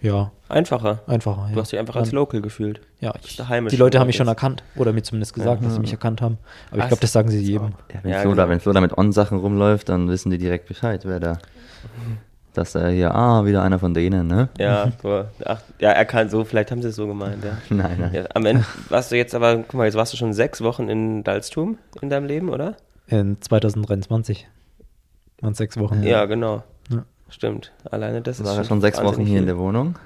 [0.00, 1.00] ja, Einfacher.
[1.06, 1.46] einfacher.
[1.50, 1.62] Du ja.
[1.62, 2.80] hast dich einfach als Dann- Local gefühlt.
[3.00, 3.36] Ja, ich,
[3.70, 6.38] die Leute haben mich schon erkannt oder mir zumindest gesagt, dass sie mich erkannt haben.
[6.68, 6.88] Aber ich Was?
[6.88, 7.72] glaube, das sagen sie jedem.
[7.92, 8.42] Ja, wenn, Ja, Flo genau.
[8.42, 11.38] da, wenn Flo da mit On-Sachen rumläuft, dann wissen die direkt Bescheid, wer da,
[12.52, 14.48] Dass er hier, ah, wieder einer von denen, ne?
[14.58, 17.56] Ja, so, ach, ja, er kann so, vielleicht haben sie es so gemeint, ja.
[17.74, 18.10] Nein, nein.
[18.14, 18.24] ja.
[18.34, 21.24] Am Ende warst du jetzt aber, guck mal, jetzt warst du schon sechs Wochen in
[21.24, 22.76] Dalstum in deinem Leben, oder?
[23.08, 24.46] In 2023.
[25.40, 26.02] Waren sechs Wochen.
[26.04, 26.62] Ja, genau.
[27.28, 27.72] Stimmt.
[27.90, 29.46] Alleine das ist War er schon sechs Wochen hier in viel.
[29.46, 29.98] der Wohnung?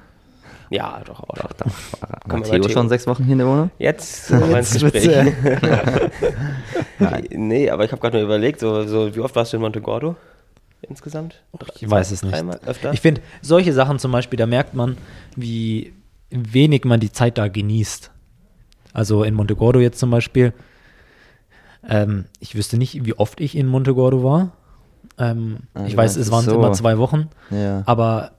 [0.71, 1.35] Ja, doch auch.
[1.35, 3.71] Doch, dann war, war Theo Theo- schon sechs Wochen hier in der Wohnung?
[3.79, 5.09] Jetzt sind wir ins Gespräch.
[6.99, 7.27] Nein.
[7.31, 10.17] nee, aber ich habe gerade nur überlegt, so, so, wie oft warst du in Montegordo
[10.83, 11.43] insgesamt?
[11.77, 12.35] Ich weiß es nicht.
[12.35, 12.61] Dreimal?
[12.67, 12.93] Öfter?
[12.93, 14.97] Ich finde, solche Sachen zum Beispiel, da merkt man,
[15.37, 15.93] wie
[16.31, 18.11] wenig man die Zeit da genießt.
[18.93, 20.53] Also in Montegordo jetzt zum Beispiel.
[21.89, 24.53] Ähm, ich wüsste nicht, wie oft ich in Montegordo war.
[25.19, 26.55] Ähm, Ah, ich weiß, es waren so.
[26.55, 27.83] immer zwei Wochen, Ja.
[27.87, 28.31] aber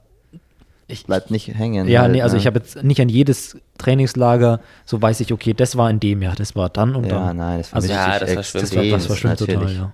[0.88, 1.86] ich, Bleibt nicht hängen.
[1.88, 2.40] ja, halt, nee, also ne?
[2.40, 6.20] ich habe jetzt nicht an jedes Trainingslager, so weiß ich, okay, das war in dem
[6.22, 7.36] Jahr, das war dann und Ja, dann.
[7.36, 8.62] nein, das also, ja, das verschwimmt.
[8.64, 9.76] das war, extrem, das war schlimm total, natürlich.
[9.78, 9.92] ja.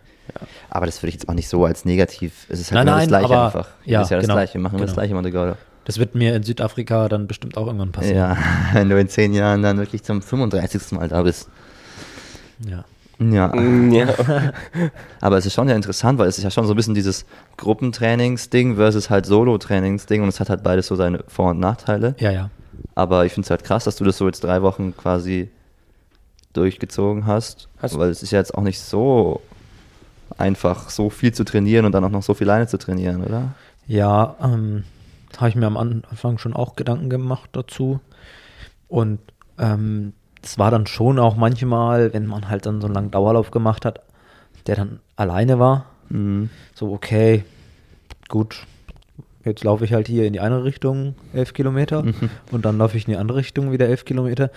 [0.71, 2.47] Aber das würde ich jetzt auch nicht so als negativ.
[2.49, 3.69] Es ist halt Nein, immer nein, das Gleiche aber- einfach.
[3.85, 4.55] ja, ist ja das genau, Gleiche.
[4.55, 4.95] Wir machen das genau.
[4.95, 5.57] Gleiche, Montegordo.
[5.85, 8.17] Das wird mir in Südafrika dann bestimmt auch irgendwann passieren.
[8.17, 8.37] Ja,
[8.73, 10.93] wenn du in zehn Jahren dann wirklich zum 35.
[10.93, 11.49] Mal da bist.
[12.69, 12.85] Ja.
[13.19, 13.49] Ja.
[13.49, 14.09] Mm, ja.
[15.21, 17.25] Aber es ist schon ja interessant, weil es ist ja schon so ein bisschen dieses
[17.57, 22.15] Gruppentrainingsding versus halt Solo-Trainingsding und es hat halt beides so seine Vor- und Nachteile.
[22.19, 22.51] ja, ja.
[22.95, 25.49] Aber ich finde es halt krass, dass du das so jetzt drei Wochen quasi
[26.53, 27.69] durchgezogen hast.
[27.81, 29.41] Hast- weil es ist ja jetzt auch nicht so
[30.39, 33.55] einfach, so viel zu trainieren und dann auch noch so viel alleine zu trainieren, oder?
[33.87, 34.85] Ja, ähm,
[35.39, 38.01] habe ich mir am Anfang schon auch Gedanken gemacht dazu.
[38.89, 39.21] Und
[39.59, 40.13] ähm,
[40.47, 43.85] es war dann schon auch manchmal, wenn man halt dann so einen langen Dauerlauf gemacht
[43.85, 44.01] hat,
[44.67, 46.51] der dann alleine war, Mhm.
[46.73, 47.43] so okay,
[48.29, 48.65] gut,
[49.45, 52.05] jetzt laufe ich halt hier in die eine Richtung elf Kilometer
[52.53, 54.51] und dann laufe ich in die andere Richtung wieder elf Kilometer.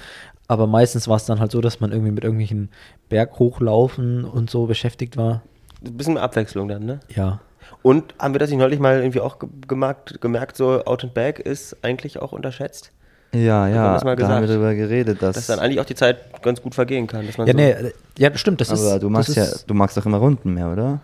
[0.47, 2.69] Aber meistens war es dann halt so, dass man irgendwie mit irgendwelchen
[3.09, 5.41] Berghochlaufen und so beschäftigt war.
[5.83, 6.99] Ein bisschen Abwechslung dann, ne?
[7.15, 7.39] Ja.
[7.81, 11.13] Und haben wir das nicht neulich mal irgendwie auch ge gemerkt, gemerkt, so Out and
[11.13, 12.91] Back ist eigentlich auch unterschätzt?
[13.33, 14.49] Ja, ja, das mal da haben wir gesagt?
[14.49, 17.27] darüber geredet, dass, Dass dann eigentlich auch die Zeit ganz gut vergehen kann.
[17.27, 17.75] Dass man Ja, so, nee,
[18.17, 18.85] ja, stimmt, das ist.
[18.85, 20.99] aber du magst das ja, du magst doch immer Runden mehr, oder?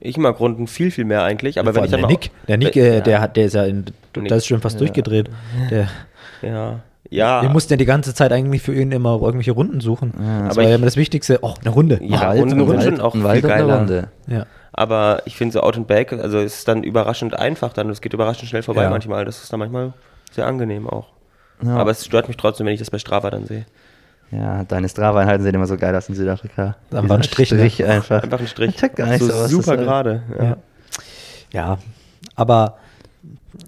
[0.00, 1.58] Ich mag Runden viel, viel mehr eigentlich.
[1.60, 2.84] Aber Vor wenn ich dann der Nick, der Nick, Ja.
[2.84, 3.84] äh, der hat, der ist ja in,
[4.16, 4.28] Nick.
[4.28, 5.28] da ist schon fast durchgedreht.
[5.70, 5.88] Der,
[6.42, 6.80] Ja.
[7.10, 7.42] Ja.
[7.42, 10.14] wir mussten ja die ganze Zeit eigentlich für ihn immer irgendwelche Runden suchen.
[10.18, 10.38] Ja.
[10.44, 11.40] das Aber war ja immer das Wichtigste.
[11.42, 12.00] Oh, eine Runde.
[12.02, 13.78] Ja, Wald, Runden ein sind Wald, schon auch ein viel Wald eine geiler.
[13.78, 14.08] Runde.
[14.26, 14.46] Ja.
[14.72, 17.90] Aber ich finde so Out and Back, also es ist dann überraschend einfach dann.
[17.90, 18.90] Es geht überraschend schnell vorbei Ja.
[18.90, 19.26] manchmal.
[19.26, 19.92] Das ist dann manchmal
[20.30, 21.08] sehr angenehm auch.
[21.62, 21.76] Ja.
[21.76, 23.66] Aber es stört mich trotzdem, wenn ich das bei Strava dann sehe.
[24.30, 26.76] Ja, deine Strava-Einheiten sehen immer so geil aus in Südafrika.
[26.90, 27.58] Dann war ein Dieser Strich, ne?
[27.58, 28.22] Strich einfach.
[28.22, 28.70] Einfach ein Strich.
[28.70, 30.22] Ich check gar nicht so, so, super gerade.
[30.38, 30.44] Ja.
[30.44, 30.56] Ja.
[31.52, 31.78] ja,
[32.34, 32.78] aber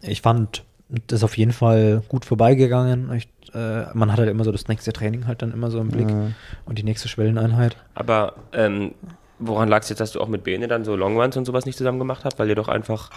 [0.00, 0.64] ich fand
[1.06, 3.12] das auf jeden Fall gut vorbeigegangen.
[3.12, 5.88] Ich, äh, man hat halt immer so das nächste Training halt dann immer so im
[5.88, 6.28] Blick Ja.
[6.64, 7.76] und die nächste Schwelleneinheit.
[7.94, 8.92] Aber ähm,
[9.38, 11.76] woran lag es jetzt, dass du auch mit Bene dann so Longruns und sowas nicht
[11.76, 12.38] zusammen gemacht hast?
[12.38, 13.10] Weil ihr doch einfach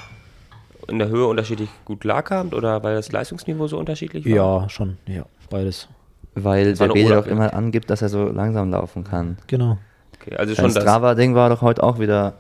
[0.88, 4.32] in der Höhe unterschiedlich gut klarkamt oder weil das Leistungsniveau so unterschiedlich war?
[4.64, 5.88] Ja, schon, ja, beides.
[6.36, 9.38] Weil der Bede doch immer angibt, dass er so langsam laufen kann.
[9.48, 9.78] Genau.
[10.20, 10.84] Okay, also schon das.
[10.84, 12.36] Strava-Ding war doch heute auch wieder,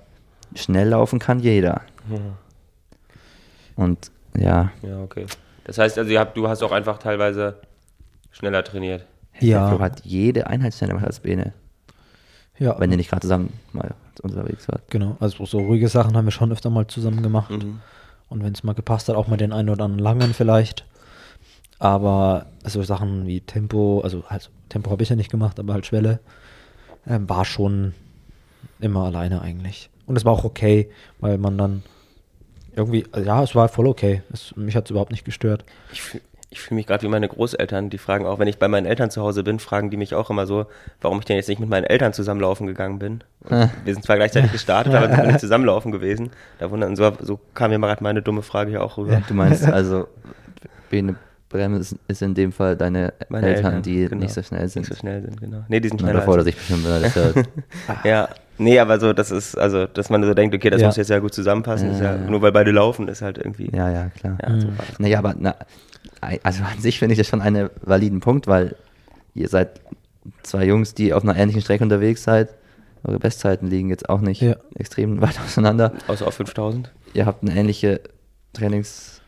[0.55, 1.81] schnell laufen kann jeder.
[3.75, 5.25] Und ja, Ja, okay.
[5.65, 7.55] Das heißt, also habt, du hast auch einfach teilweise
[8.31, 9.05] schneller trainiert.
[9.41, 11.53] der Ja, Flo hat jede Einheit schneller gemacht als Bene.
[12.57, 12.79] ja.
[12.79, 14.83] Wenn ihr nicht gerade zusammen mal unterwegs wart.
[14.89, 17.51] Genau, also so ruhige Sachen haben wir schon öfter mal zusammen gemacht.
[17.51, 17.81] Mhm.
[18.29, 20.85] Und wenn es mal gepasst hat, auch mal den einen oder anderen langen vielleicht.
[21.79, 25.85] Aber so Sachen wie Tempo, also halt, Tempo habe ich ja nicht gemacht, aber halt
[25.85, 26.19] Schwelle,
[27.05, 27.93] ähm, war schon
[28.79, 29.89] immer alleine eigentlich.
[30.05, 31.83] Und es war auch okay, weil man dann
[32.75, 34.21] irgendwie, also ja, es war voll okay.
[34.31, 35.63] Es, mich hat es überhaupt nicht gestört.
[35.91, 38.85] Ich, ich fühle mich gerade wie meine Großeltern, die fragen auch, wenn ich bei meinen
[38.85, 40.65] Eltern zu Hause bin, fragen die mich auch immer so,
[41.01, 43.21] warum ich denn jetzt nicht mit meinen Eltern zusammenlaufen gegangen bin.
[43.43, 46.29] Und wir sind zwar gleichzeitig gestartet, aber sind nicht zusammenlaufen gewesen.
[46.59, 49.21] Da wundern, so, so kam mir mal gerade meine dumme Frage hier auch rüber.
[49.27, 50.07] Du meinst also,
[50.89, 51.15] Bene
[51.49, 54.21] Bremme ist, ist in dem Fall deine Meine Eltern, Eltern, die genau.
[54.23, 54.81] nicht so schnell sind.
[54.81, 55.63] Nicht so schnell sind, genau.
[55.69, 56.19] Nee, die sind schneller.
[56.19, 57.37] da freut er als sich bestimmt, das hört.
[57.37, 57.45] ich.
[58.03, 60.87] Ja, nee, aber so, das ist, also, dass man so denkt, okay, das Ja.
[60.87, 62.29] muss jetzt ja gut zusammenpassen, ist ja, Ja, ja.
[62.29, 63.69] nur weil beide laufen, ist halt irgendwie.
[63.73, 64.37] ja, ja, klar.
[64.41, 64.99] Ja, so das.
[64.99, 65.55] Naja, aber na,
[66.21, 68.75] also an sich finde ich das schon einen validen Punkt, weil
[69.33, 69.81] ihr seid
[70.43, 72.49] zwei Jungs, die auf einer ähnlichen Strecke unterwegs seid.
[73.03, 74.55] Eure Bestzeiten liegen jetzt auch nicht Ja.
[74.75, 75.93] extrem weit auseinander.
[76.07, 76.91] Außer auf 5000.
[77.13, 78.01] Ihr habt eine ähnliche
[78.53, 79.21] Trainings...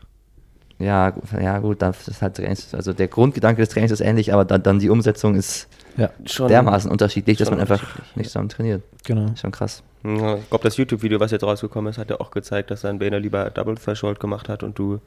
[0.78, 4.46] Ja, ja gut, das ist halt Trainings, also der Grundgedanke des Trainings ist ähnlich, aber
[4.46, 6.48] dann, dann die Umsetzung ist Ja, Schon.
[6.48, 7.82] dermaßen unterschiedlich, dass man einfach
[8.14, 8.82] nicht zusammen trainiert.
[9.04, 9.26] genau.
[9.26, 9.82] Ist schon krass.
[10.04, 12.98] Ja, ich glaube, das YouTube-Video, was jetzt rausgekommen ist, hat ja auch gezeigt, dass sein
[12.98, 15.00] Bene lieber Double Threshold gemacht hat und du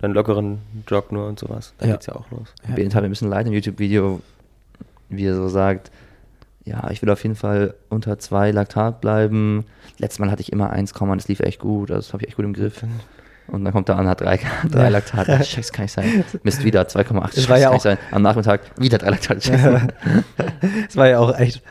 [0.00, 0.58] dann lockeren
[0.88, 1.74] Jog nur und sowas.
[1.78, 1.92] Da Ja.
[1.92, 2.54] geht's ja auch los.
[2.68, 2.76] Ja.
[2.76, 2.84] Ja.
[2.94, 4.20] hat mir ein bisschen leid im YouTube-Video,
[5.08, 5.90] wie er so sagt,
[6.64, 9.64] ja, ich will auf jeden Fall unter zwei Laktat bleiben.
[9.98, 12.36] Letztes Mal hatte ich immer 1, das lief echt gut, also das habe ich echt
[12.36, 12.82] gut im Griff.
[13.46, 14.38] Und dann kommt er an, hat drei,
[14.70, 14.88] drei Ja.
[14.88, 15.42] Laktate.
[15.42, 16.24] Scheiße, kann nicht sein.
[16.42, 17.34] Misst wieder 2,8.
[17.34, 17.98] Das Scheiße, ja kann auch- nicht sein.
[18.10, 19.40] Am Nachmittag wieder drei Laktate.
[19.40, 19.88] Scheiße.
[20.88, 21.62] Es war ja auch echt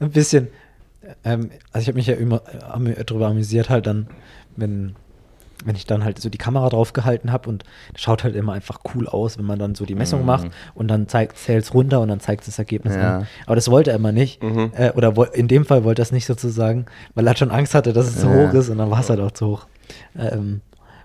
[0.00, 0.48] ein bisschen,
[1.24, 2.42] ähm, also ich habe mich ja immer
[2.96, 4.08] äh, drüber amüsiert halt dann,
[4.56, 4.96] wenn,
[5.64, 8.52] wenn ich dann halt so die Kamera drauf gehalten habe und das schaut halt immer
[8.54, 10.26] einfach cool aus, wenn man dann so die Messung Mhm.
[10.26, 13.18] macht und dann zeigt zählt runter und dann zeigt das Ergebnis Ja.
[13.18, 13.26] an.
[13.46, 14.42] Aber das wollte er immer nicht.
[14.42, 14.72] Mhm.
[14.74, 17.92] Äh, oder in dem Fall wollte er es nicht sozusagen, weil er schon Angst hatte,
[17.92, 18.48] dass es zu Ja.
[18.48, 19.66] hoch ist und dann war es halt auch zu hoch.
[20.18, 20.60] Ähm,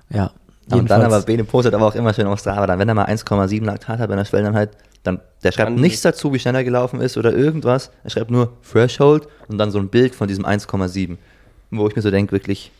[0.09, 0.31] ja.
[0.71, 2.95] Und dann aber, jedenfalls- Bene postet aber auch immer schön auf Strava, dann, wenn er
[2.95, 4.71] mal 1,7 Laktat hat bei einer Schwelleneinheit,
[5.03, 7.91] dann, der schreibt Dann- nichts dazu, wie schnell er gelaufen ist oder irgendwas.
[8.03, 11.17] Er schreibt nur Threshold und dann so ein Bild von diesem 1,7.
[11.69, 12.71] Wo ich mir so denke, wirklich,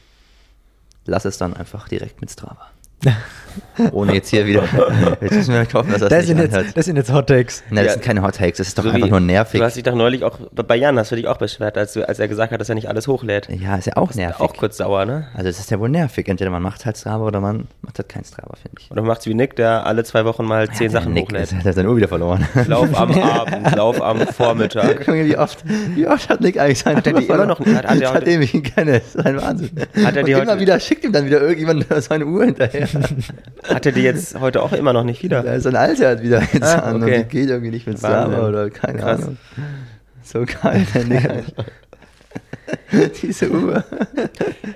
[1.06, 2.72] lass es dann einfach direkt mit Strava.
[3.92, 4.64] Ohne jetzt hier wieder,
[5.22, 6.78] jetzt müssen wir hoffen, dass er das, das sind nicht jetzt, anhört.
[6.78, 7.64] das sind jetzt Hot Takes.
[7.70, 7.92] Nein, das Ja.
[7.94, 9.60] sind keine Hot Takes, das ist doch So einfach nur nervig.
[9.60, 12.06] Du hast dich doch neulich auch, bei Jan hast du dich auch beschwert, als, du,
[12.08, 13.48] als er gesagt hat, dass er nicht alles hochlädt.
[13.50, 14.40] ja, ist ja auch nervig.
[14.42, 15.28] Auch kurz sauer, ne?
[15.34, 16.28] Also es ist ja wohl nervig.
[16.28, 18.92] Entweder man macht halt Strava oder man macht halt kein Strava, finde ich.
[18.92, 21.44] Oder man macht's wie Nick, der alle zwei Wochen mal zehn Der Sachen Nick hochlädt.
[21.44, 22.46] ist- Hat er seine Uhr wieder verloren.
[22.68, 25.08] Lauf am Abend, Lauf am Vormittag.
[25.08, 25.64] Junge, wie oft,
[25.96, 27.76] wie oft hat Nick eigentlich seine Hat er die Uhr immer noch verloren?
[27.76, 27.84] nicht?
[27.84, 28.92] Hat- hat er heute- Seitdem ich ihn kenne.
[29.00, 29.72] Das ist ein Wahnsinn.
[30.04, 32.88] Hat er die Und immer heute- wieder, schickt ihm dann wieder irgendjemand seine Uhr hinterher.
[33.68, 35.44] Hat er die jetzt heute auch immer noch nicht wieder?
[35.46, 37.24] Ja, sein Alter hat wieder jetzt Ah, an und okay.
[37.24, 37.98] die geht irgendwie nicht mit.
[37.98, 39.22] Strava oder keine Krass.
[39.24, 39.38] Ahnung.
[40.24, 41.30] So geil, Nick.
[43.22, 43.84] Diese Uhr.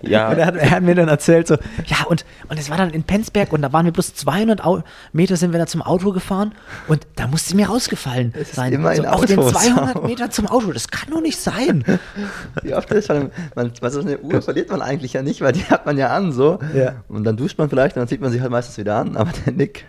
[0.02, 0.30] Ja.
[0.30, 2.92] Und er hat, er hat mir dann erzählt, so, ja, und, und es war dann
[2.92, 6.12] in Penzberg und da waren wir bloß 200 Au Meter sind wir da zum Auto
[6.12, 6.54] gefahren
[6.88, 8.74] und da musste mir rausgefallen ist sein.
[8.74, 10.04] immer in auf den Autos 200 auch.
[10.04, 11.84] Meter zum Auto, das kann doch nicht sein.
[12.62, 15.54] Wie oft ist schon, man, was so eine Uhr verliert man eigentlich ja nicht, weil
[15.54, 16.60] die hat man ja an so.
[16.74, 17.04] Ja.
[17.08, 19.32] Und dann duscht man vielleicht und dann zieht man sich halt meistens wieder an, aber
[19.46, 19.86] der Nick,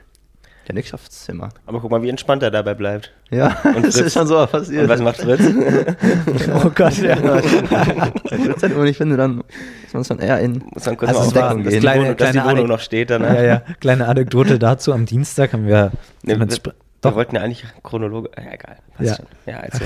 [0.70, 1.48] der Nick schafft es immer.
[1.66, 3.12] Aber guck mal, wie entspannt er dabei bleibt.
[3.30, 4.82] Ja, Und das Fritz- ist schon so passiert.
[4.84, 5.40] Und was macht Fritz?
[6.64, 7.16] Oh Gott, ja.
[8.26, 11.20] Fritz halt, und ich finde, dann muss man schon eher in Muss man kurz Also
[11.20, 13.10] mal es das die kleine- Wohnung, dass die kleine Wohnung Anek- noch steht.
[13.10, 13.34] Dann, ne?
[13.34, 14.92] Ja, ja, kleine Anekdote dazu.
[14.92, 15.90] Am Dienstag haben wir
[16.22, 18.30] Ne, mit wir, doch, wollten ja eigentlich Chronologe.
[18.36, 18.76] Ja, egal.
[18.96, 19.16] Passt Ja.
[19.16, 19.26] Schon.
[19.46, 19.84] Ja, also.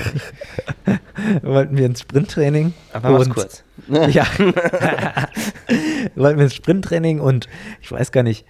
[1.43, 2.73] wollten wir ins Sprinttraining.
[2.93, 3.63] Aber mach's kurz.
[3.87, 4.25] Ja.
[6.15, 7.47] wollten wir ins Sprinttraining und
[7.81, 8.45] ich weiß gar nicht,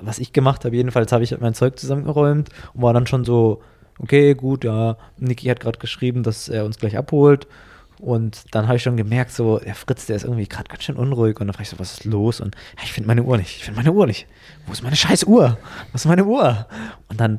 [0.00, 0.76] was ich gemacht habe.
[0.76, 3.62] Jedenfalls habe ich mein Zeug zusammengeräumt und war dann schon so,
[3.98, 4.96] okay, gut, ja.
[5.18, 7.46] Niki hat gerade geschrieben, dass er uns gleich abholt.
[7.98, 10.96] Und dann habe ich schon gemerkt, so, der Fritz, der ist irgendwie gerade ganz schön
[10.96, 11.38] unruhig.
[11.40, 12.40] Und dann frage ich so, was ist los?
[12.40, 13.56] Und ja, ich finde meine Uhr nicht.
[13.58, 14.26] Ich finde meine Uhr nicht.
[14.66, 15.56] Wo ist meine scheiß Uhr?
[15.92, 16.66] Was ist meine Uhr?
[17.08, 17.38] Und dann,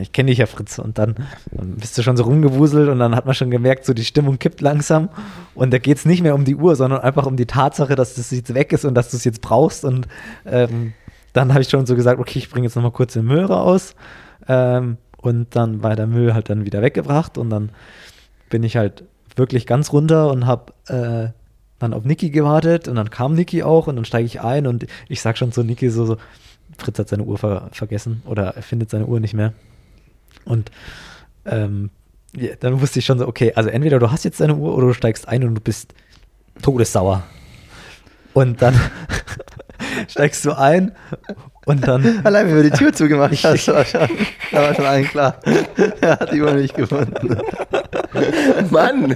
[0.00, 0.78] ich kenne dich ja, Fritz.
[0.78, 1.14] Und dann,
[1.52, 4.60] bist du schon so rumgewuselt und dann hat man schon gemerkt, so die Stimmung kippt
[4.60, 5.08] langsam.
[5.54, 8.14] Und da geht es nicht mehr um die Uhr, sondern einfach um die Tatsache, dass
[8.14, 9.84] das jetzt weg ist und dass du es jetzt brauchst.
[9.84, 10.08] Und
[10.44, 10.92] ähm,
[11.32, 13.94] dann habe ich schon so gesagt, okay, ich bringe jetzt nochmal kurz den Müll raus.
[14.48, 17.70] Ähm, und dann war der Müll halt dann wieder weggebracht und dann
[18.48, 21.32] bin ich halt wirklich ganz runter und habe äh,
[21.78, 24.86] dann auf Niki gewartet und dann kam Niki auch und dann steige ich ein und
[25.08, 26.16] ich sag schon zu Niki so, so
[26.78, 29.52] Fritz hat seine Uhr ver vergessen oder er findet seine Uhr nicht mehr.
[30.44, 30.70] Und
[31.44, 31.90] ähm,
[32.36, 34.88] ja, dann wusste ich schon so, okay, also entweder du hast jetzt deine Uhr oder
[34.88, 35.94] du steigst ein und du bist
[36.62, 37.22] todessauer.
[38.34, 38.78] Und dann
[40.08, 40.92] steigst du ein
[41.64, 44.08] und dann Allein, wenn du die Tür zugemacht hast, war schon,
[44.52, 45.40] da war schon allen klar.
[46.00, 47.38] Er hat die Uhr nicht gefunden.
[48.70, 49.14] Mann!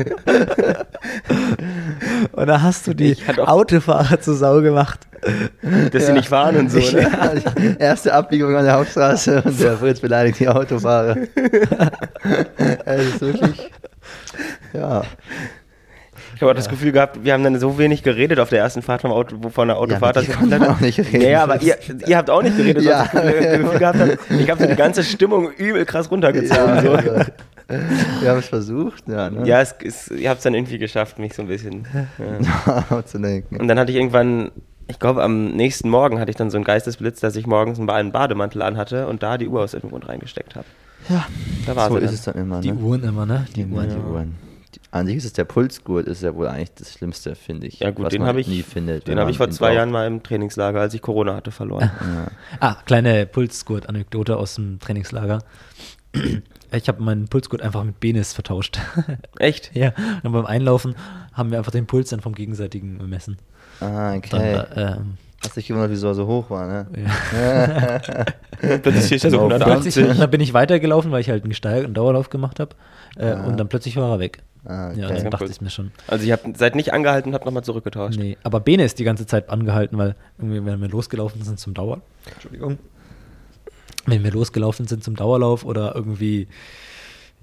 [2.32, 5.06] und da hast du die Autofahrer zur Sau gemacht.
[5.92, 7.02] Dass sie nicht fahren und so, Ich, ne?
[7.02, 7.32] ja,
[7.78, 11.16] erste Abbiegung an der Hauptstraße und der Fritz beleidigt die Autofahrer.
[12.84, 13.70] Es ist wirklich,
[14.72, 15.02] ja.
[16.34, 18.80] Ich habe auch das Gefühl gehabt, wir haben dann so wenig geredet auf der ersten
[18.80, 20.16] Fahrt vom Auto, von der Autofahrt.
[20.16, 21.20] dir dass- konnte man auch nicht reden.
[21.20, 22.82] Ja, aber ihr, ihr habt auch nicht geredet.
[22.82, 23.06] Ja.
[23.12, 23.22] Ja.
[23.24, 23.96] Ich gehabt,
[24.50, 26.76] habe so die ganze Stimmung übel krass runtergezogen.
[26.76, 26.92] ja so.
[28.22, 29.28] wir haben es versucht, ja.
[29.28, 29.46] Ne?
[29.46, 31.86] Ja, es, es, ihr habt es dann irgendwie geschafft, mich so ein bisschen.
[32.66, 33.02] Ja.
[33.04, 33.56] zu denken.
[33.60, 34.50] Und dann hatte ich irgendwann,
[34.90, 37.88] ich glaube am nächsten Morgen hatte ich dann so einen Geistesblitz, dass ich morgens einen
[37.90, 40.66] einen Bademantel anhatte und da die Uhr aus dem Grund reingesteckt habe.
[41.08, 41.26] Ja,
[41.66, 42.14] Da war so ist dann.
[42.14, 42.60] es dann immer.
[42.60, 42.78] Die ne?
[42.78, 43.46] Uhren immer, ne?
[43.56, 43.88] Die Ja, Uhren.
[43.88, 44.34] die Uhren.
[44.74, 47.80] Die, an sich ist es der Pulsgurt, ist ja wohl eigentlich das Schlimmste, finde ich.
[47.80, 49.08] Ja gut, was den habe ich, nie findet.
[49.08, 49.76] den habe ich vor zwei braucht.
[49.76, 51.90] Jahren mal im Trainingslager, als ich Corona hatte, verloren.
[52.60, 55.38] Ah, kleine Pulsgurt-Anekdote aus dem Trainingslager.
[56.72, 58.78] Ich habe meinen Pulsgurt einfach mit Benis vertauscht.
[59.40, 59.74] Echt?
[59.74, 60.94] ja, und beim Einlaufen
[61.32, 63.38] haben wir einfach den Puls dann vom gegenseitigen bemessen.
[63.80, 64.54] Ah, Dann, okay.
[64.76, 66.86] äh, ähm, Hast dich gewundert, wieso er so hoch war, ne?
[67.02, 68.24] ja.
[68.78, 69.94] Plötzlich steht er so Genau, 180.
[69.94, 72.76] plötzlich, dann bin ich weitergelaufen, weil ich halt einen gesteigerten Dauerlauf gemacht habe.
[73.16, 73.46] Äh, Ah.
[73.46, 74.42] Und dann plötzlich war er weg.
[74.66, 75.22] Ah, Ja, okay.
[75.22, 75.50] dann dachte cool.
[75.50, 75.92] ich mir schon.
[76.08, 78.18] Also ihr habt seid nicht angehalten und habt nochmal zurückgetauscht.
[78.18, 81.72] Nee, aber Bene ist die ganze Zeit angehalten, weil irgendwie, wenn wir losgelaufen sind zum
[81.72, 82.02] Dauer,
[82.34, 82.78] Entschuldigung,
[84.04, 86.48] wenn wir losgelaufen sind zum Dauerlauf oder irgendwie,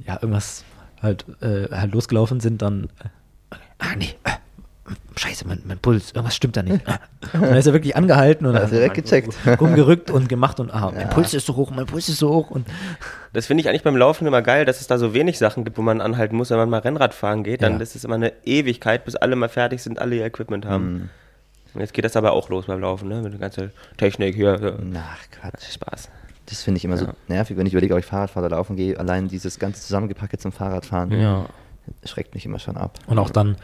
[0.05, 0.63] ja, irgendwas
[1.01, 4.31] halt, äh, halt losgelaufen sind, dann, äh, ah, nee, äh,
[5.15, 6.85] scheiße, mein, mein Puls, irgendwas stimmt da nicht.
[7.33, 9.35] Und dann ist er wirklich angehalten und Hast du direkt gecheckt.
[9.59, 12.51] rumgerückt und gemacht und ah, mein Puls ist so hoch, mein Puls ist so hoch
[12.51, 12.65] und
[13.33, 15.77] Das finde ich eigentlich beim Laufen immer geil, dass es da so wenig Sachen gibt,
[15.77, 16.49] wo man anhalten muss.
[16.51, 17.79] Wenn man mal Rennrad fahren geht, dann Ja.
[17.79, 21.09] ist es immer eine Ewigkeit, bis alle mal fertig sind, alle ihr Equipment haben.
[21.73, 23.21] Und jetzt geht das aber auch los beim Laufen, ne?
[23.21, 24.57] Mit der ganzen Technik hier.
[24.57, 24.71] so.
[24.95, 25.73] Ach Quatsch.
[25.73, 26.09] Spaß.
[26.47, 28.77] Das finde ich immer so nervig, wenn ich überlege, ob ich Fahrrad fahre oder laufen
[28.77, 28.97] gehe.
[28.97, 31.45] Allein dieses ganze Zusammengepacke zum Fahrradfahren ja.
[32.05, 32.97] schreckt mich immer schon ab.
[33.05, 33.57] Und auch dann,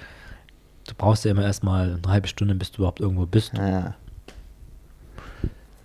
[0.87, 3.53] du brauchst ja immer erstmal eine halbe Stunde, bis du überhaupt irgendwo bist.
[3.53, 3.95] Naja.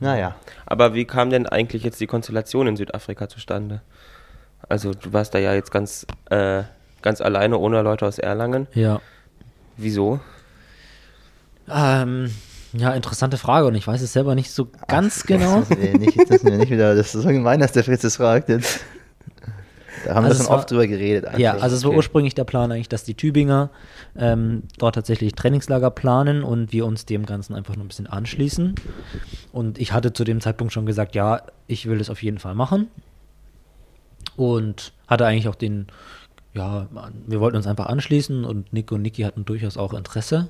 [0.00, 0.36] Naja.
[0.66, 3.82] Aber wie kam denn eigentlich jetzt die Konstellation in Südafrika zustande?
[4.68, 6.62] Also du warst da ja jetzt ganz, äh,
[7.02, 8.66] ganz alleine, ohne Leute aus Erlangen.
[8.74, 9.00] Ja.
[9.76, 10.20] Wieso?
[11.70, 12.30] Ähm,
[12.72, 15.60] ja, interessante Frage und ich weiß es selber nicht so ganz genau.
[15.60, 18.02] Das, ist nicht, das ist mir nicht wieder, das ist so gemein, dass der Fritz
[18.02, 18.80] das fragt jetzt.
[20.04, 21.24] Da haben Also wir schon war- oft drüber geredet.
[21.26, 21.40] Eigentlich.
[21.40, 21.96] Ja, also es war okay.
[21.98, 23.70] ursprünglich der Plan eigentlich, dass die Tübinger
[24.16, 28.74] ähm, dort tatsächlich Trainingslager planen und wir uns dem Ganzen einfach nur ein bisschen anschließen.
[29.52, 32.54] Und ich hatte zu dem Zeitpunkt schon gesagt, ja, ich will das auf jeden Fall
[32.54, 32.88] machen.
[34.36, 35.86] Und hatte eigentlich auch den,
[36.54, 36.86] ja,
[37.26, 40.48] wir wollten uns einfach anschließen und Nick und Niki hatten durchaus auch Interesse.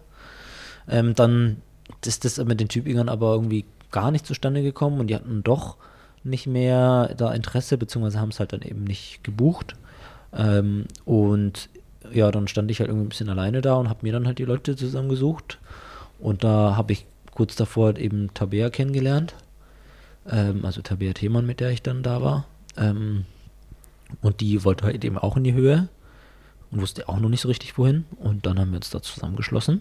[0.89, 1.63] Ähm, dann
[2.05, 5.77] ist das mit den Tübingern aber irgendwie gar nicht zustande gekommen und die hatten doch
[6.29, 9.75] nicht mehr da Interesse, beziehungsweise haben es halt dann eben nicht gebucht.
[10.33, 11.69] Ähm, und
[12.13, 14.39] ja, dann stand ich halt irgendwie ein bisschen alleine da und habe mir dann halt
[14.39, 15.59] die Leute zusammengesucht.
[16.19, 19.35] Und da habe ich kurz davor eben Tabea kennengelernt.
[20.29, 22.47] Ähm, also Tabea Themann, mit der ich dann da war.
[22.77, 23.25] Ähm,
[24.23, 25.89] und die wollte halt eben auch in die Höhe
[26.71, 28.05] und wusste auch noch nicht so richtig wohin.
[28.17, 29.81] Und dann haben wir uns da zusammengeschlossen.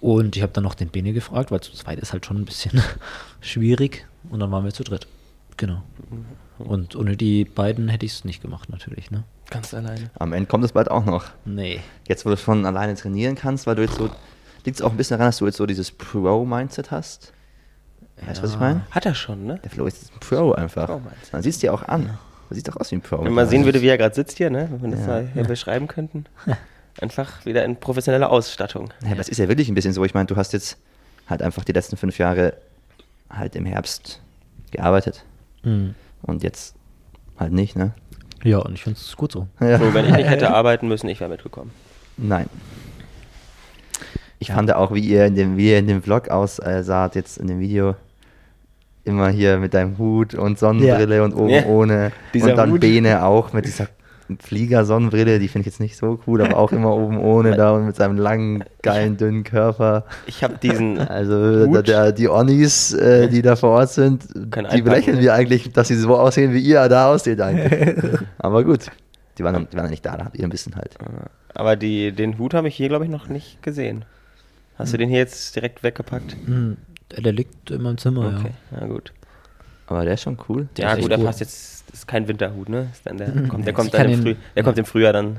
[0.00, 2.44] Und ich habe dann noch den Bene gefragt, weil zu zweit ist halt schon ein
[2.44, 2.82] bisschen
[3.40, 4.06] schwierig.
[4.30, 5.06] Und dann waren wir zu dritt.
[5.56, 5.82] Genau.
[6.58, 9.24] Und ohne die beiden hätte ich es nicht gemacht, natürlich, ne?
[9.50, 10.10] Ganz alleine.
[10.18, 11.26] Am Ende kommt es bald auch noch.
[11.44, 11.80] Nee.
[12.08, 14.08] Jetzt, wo du schon alleine trainieren kannst, weil du jetzt so,
[14.64, 17.32] liegt es auch ein bisschen daran, dass du jetzt so dieses Pro-Mindset hast?
[18.26, 18.60] Weißt du, was ich Ja.
[18.60, 18.86] meine?
[18.90, 19.58] Hat er schon, ne?
[19.62, 20.86] Der Flo ist ein Pro einfach.
[20.86, 21.32] Pro-Mindset.
[21.32, 22.18] Man sieht es dir auch an.
[22.48, 23.24] Du siehst doch aus wie ein Pro.
[23.24, 24.68] Wenn man sehen würde, wie er gerade sitzt hier, ne?
[24.70, 25.06] Wenn wir das Ja.
[25.06, 26.26] mal hier beschreiben könnten.
[27.00, 28.90] Einfach wieder in professioneller Ausstattung.
[29.02, 30.04] Ja, aber es ist ja wirklich ein bisschen so.
[30.04, 30.78] Ich meine, du hast jetzt
[31.28, 32.54] halt einfach die letzten fünf Jahre
[33.28, 34.20] halt im Herbst
[34.70, 35.24] gearbeitet
[35.64, 35.94] Mhm.
[36.22, 36.74] und jetzt
[37.38, 37.92] halt nicht, ne?
[38.42, 39.48] Ja, und ich finde es gut so.
[39.60, 39.78] Ja.
[39.78, 41.70] So, wenn ich nicht hätte arbeiten müssen, ich wäre mitgekommen.
[42.16, 42.46] Nein.
[44.38, 44.54] Ich Ja.
[44.56, 47.60] fand auch, wie ihr in dem, wie ihr in dem Vlog aussaht, jetzt in dem
[47.60, 47.94] Video,
[49.04, 51.64] immer hier mit deinem Hut und Sonnenbrille und oben Ja.
[51.66, 52.12] ohne.
[52.32, 52.80] Dieser und dann Hut.
[52.80, 53.88] Bene auch mit dieser
[54.40, 57.86] Flieger-Sonnenbrille, die finde ich jetzt nicht so cool, aber auch immer oben ohne da und
[57.86, 60.04] mit seinem langen, geilen, dünnen Körper.
[60.26, 60.98] Ich habe diesen.
[60.98, 61.74] Also Hut.
[61.74, 65.72] der, der, die Onnis, äh, die da vor Ort sind, Können die belächeln wir eigentlich,
[65.72, 68.20] dass sie so aussehen, wie ihr da aussieht eigentlich.
[68.38, 68.90] aber gut,
[69.38, 70.96] die waren, die waren nicht da, da habt ihr ein bisschen halt.
[71.54, 74.04] Aber die, den Hut habe ich hier, glaube ich, noch nicht gesehen.
[74.76, 76.36] Hast du den hier jetzt direkt weggepackt?
[76.48, 76.76] Mhm.
[77.12, 79.12] Der, der liegt in meinem Zimmer, Okay, na gut.
[79.86, 80.68] Aber der ist schon cool.
[80.76, 81.24] Der ja, ist gut, der cool.
[81.26, 81.83] passt jetzt.
[81.94, 82.88] Das ist kein Winterhut, ne?
[82.90, 85.36] Ist dann der, kommt, der, kommt dann im, Früh, der kommt im Frühjahr dann.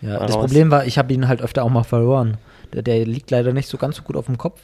[0.00, 0.46] Ja, das raus.
[0.46, 2.38] Problem war, ich habe ihn halt öfter auch mal verloren.
[2.72, 4.62] Der, der liegt leider nicht so ganz so gut auf dem Kopf.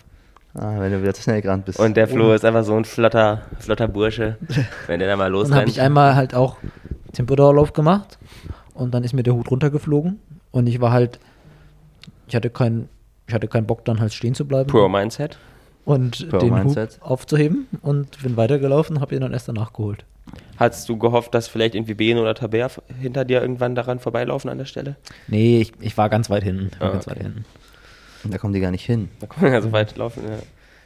[0.54, 1.78] Ah, wenn du wieder zu schnell gerannt bist.
[1.78, 4.36] Und der Flo ist einfach so ein flotter, flotter Bursche.
[4.88, 5.60] Wenn der dann mal Dann losrennt.
[5.60, 6.56] habe ich einmal halt auch
[7.12, 8.18] Tempodauerlauf gemacht
[8.74, 10.18] und dann ist mir der Hut runtergeflogen
[10.50, 11.20] und ich war halt,
[12.26, 12.88] ich hatte keinen,
[13.28, 15.38] ich hatte keinen Bock dann halt stehen zu bleiben Pro Mindset.
[15.84, 16.94] und Pro den Mindset.
[16.94, 20.04] Hut aufzuheben und bin weitergelaufen, habe ihn dann erst danach geholt.
[20.56, 24.50] Hast du gehofft, dass vielleicht irgendwie Bene oder Tabea f- hinter dir irgendwann daran vorbeilaufen
[24.50, 24.96] an der Stelle?
[25.28, 26.70] Nee, ich, ich war ganz weit hinten.
[26.80, 27.16] Ah, ganz okay.
[27.16, 27.44] weit hinten.
[28.24, 29.08] Da kommen die gar nicht hin.
[29.20, 30.24] Da kann man ja so weit laufen.
[30.28, 30.38] Ja.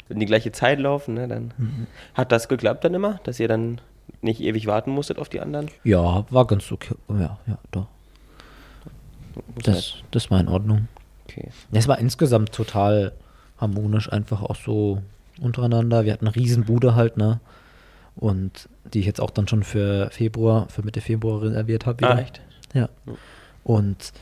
[0.08, 1.54] Wenn die gleiche Zeit laufen, ne, dann.
[1.56, 1.86] Mhm.
[2.14, 3.80] Hat das geklappt dann immer, dass ihr dann
[4.20, 5.70] nicht ewig warten musstet auf die anderen?
[5.84, 6.94] Ja, war ganz okay.
[7.08, 7.86] Ja, ja, doch.
[9.62, 10.88] Das, das war in Ordnung.
[11.26, 11.48] Okay.
[11.72, 13.12] Es war insgesamt total
[13.58, 15.00] harmonisch, einfach auch so
[15.40, 16.04] untereinander.
[16.04, 17.40] Wir hatten eine riesen Bude halt, ne?
[18.16, 22.06] Und die ich jetzt auch dann schon für Februar, für Mitte Februar reserviert habe.
[22.06, 22.40] Ah, echt?
[22.74, 22.88] Ja.
[23.64, 24.12] Und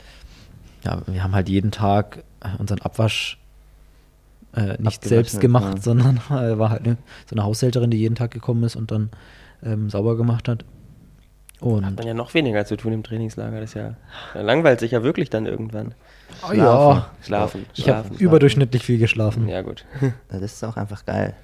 [0.83, 3.37] ja, wir haben halt jeden Tag äh, unseren Abwasch
[4.55, 5.81] äh, nicht selbst gemacht, ja.
[5.81, 6.97] sondern äh, war halt eine,
[7.29, 9.09] so eine Haushälterin, die jeden Tag gekommen ist und dann
[9.63, 10.65] ähm, sauber gemacht hat.
[11.59, 13.59] Und Hat man ja noch weniger zu tun im Trainingslager.
[13.59, 13.95] Das ist ja,
[14.33, 15.93] da langweilt sich ja wirklich dann irgendwann.
[16.41, 17.65] Ah, ja, Schlafen.
[17.75, 19.47] ich habe schlafen, überdurchschnittlich viel geschlafen.
[19.47, 19.85] Ja, gut.
[20.29, 21.35] Das ist auch einfach geil.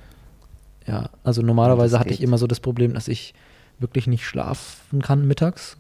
[0.88, 3.34] Ja, also normalerweise hatte ich immer so das Problem, dass ich
[3.80, 5.78] wirklich nicht schlafen kann mittags.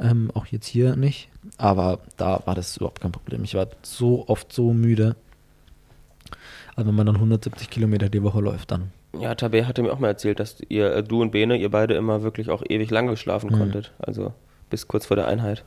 [0.00, 1.28] Ähm, auch jetzt hier nicht.
[1.58, 3.42] Aber da war das überhaupt kein Problem.
[3.44, 5.16] Ich war so oft so müde.
[6.76, 8.92] Also wenn man dann 170 Kilometer die Woche läuft, dann.
[9.18, 11.94] Ja, Tabe hatte mir auch mal erzählt, dass ihr, äh, du und Bene, ihr beide
[11.94, 13.58] immer wirklich auch ewig lange schlafen Mhm.
[13.58, 13.92] konntet.
[13.98, 14.32] Also
[14.70, 15.64] bis kurz vor der Einheit.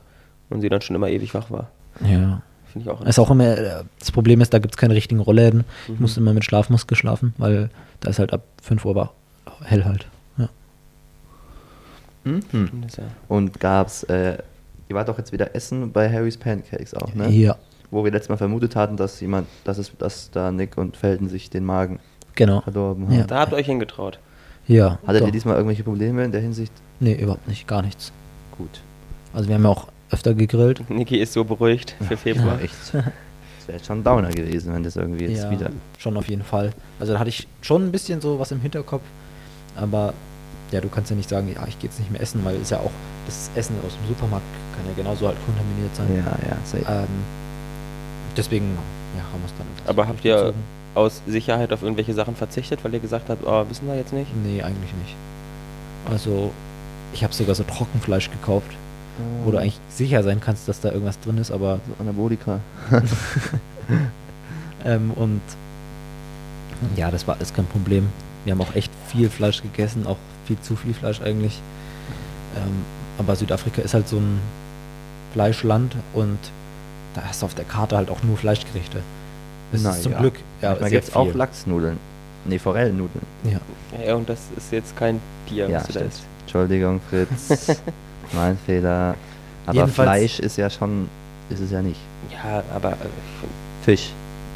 [0.50, 1.70] Und sie dann schon immer ewig wach war.
[2.00, 2.42] Ja.
[2.74, 3.04] Finde ich auch.
[3.06, 5.64] Ist auch immer, äh, das Problem ist, da gibt es keine richtigen Rollläden.
[5.84, 5.96] Ich Mhm.
[6.00, 7.70] musste immer mit Schlafmaske schlafen, weil
[8.00, 9.10] da ist halt ab 5 Uhr
[9.64, 10.06] hell halt.
[10.36, 10.48] Ja.
[12.24, 12.42] Mhm.
[12.48, 13.04] Stimmt, das ja.
[13.28, 14.38] Und gab's, äh,
[14.88, 17.30] ihr wart doch jetzt wieder essen bei Harry's Pancakes auch, ne?
[17.30, 17.56] Ja,
[17.90, 21.28] Wo wir letztes Mal vermutet hatten, dass jemand, dass es, dass da Nick und Felden
[21.28, 22.00] sich den Magen
[22.34, 22.60] genau.
[22.60, 23.14] verdorben haben.
[23.18, 23.24] Ja.
[23.24, 24.18] Da habt ihr euch hingetraut.
[24.66, 24.98] Ja.
[25.06, 25.26] Hattet doch.
[25.28, 26.72] ihr diesmal irgendwelche Probleme in der Hinsicht?
[26.98, 28.12] Nee, überhaupt nicht, gar nichts.
[28.58, 28.80] Gut.
[29.32, 30.88] Also wir haben ja auch öfter gegrillt.
[30.88, 32.60] Niki ist so beruhigt für Februar.
[32.60, 32.74] echt.
[32.92, 35.70] Das wäre jetzt schon ein Downer gewesen, wenn das irgendwie jetzt ja, wieder.
[35.98, 36.72] schon auf jeden Fall.
[37.00, 39.02] Also da hatte ich schon ein bisschen so was im Hinterkopf,
[39.74, 40.12] aber
[40.70, 42.70] ja, du kannst ja nicht sagen, ja, ich gehe jetzt nicht mehr essen, weil ist
[42.70, 42.90] ja auch
[43.26, 44.44] das Essen aus dem Supermarkt
[44.76, 46.08] kann ja genauso halt kontaminiert sein.
[46.14, 46.84] Ja, ja, safe.
[46.86, 47.08] Ähm,
[48.36, 48.76] deswegen
[49.16, 49.66] ja, haben wir es dann.
[49.86, 50.62] Aber habt ihr durchgezogen.
[50.94, 54.30] aus Sicherheit auf irgendwelche Sachen verzichtet, weil ihr gesagt habt, oh, wissen wir jetzt nicht?
[54.44, 55.14] Nee, eigentlich nicht.
[56.10, 56.52] Also,
[57.14, 58.70] ich habe sogar so Trockenfleisch gekauft,
[59.44, 62.60] wo du eigentlich sicher sein kannst, dass da irgendwas drin ist, aber So Anabolika.
[64.84, 65.40] ähm, und
[66.96, 68.08] ja, das war alles kein Problem.
[68.44, 71.60] Wir haben auch echt viel Fleisch gegessen, auch viel zu viel Fleisch eigentlich.
[72.56, 72.84] Ähm,
[73.18, 74.40] aber Südafrika ist halt so ein
[75.32, 76.38] Fleischland und
[77.14, 78.98] da hast du auf der Karte halt auch nur Fleischgerichte.
[79.72, 80.18] Das Na ist zum ja.
[80.18, 81.32] Glück ja, sehr gibt's auch.
[81.32, 81.98] Lachsnudeln.
[82.44, 83.24] Nee, Forellennudeln.
[83.44, 83.60] Ja.
[84.04, 86.00] Ja, und das ist jetzt kein Tier, Ja, da.
[86.42, 87.80] Entschuldigung, Fritz.
[88.32, 89.14] mein Fehler.
[89.66, 91.08] Aber Jedenfalls- Fleisch ist ja schon,
[91.50, 92.00] ist es ja nicht.
[92.32, 92.96] Ja, aber äh,
[93.82, 94.10] Fisch.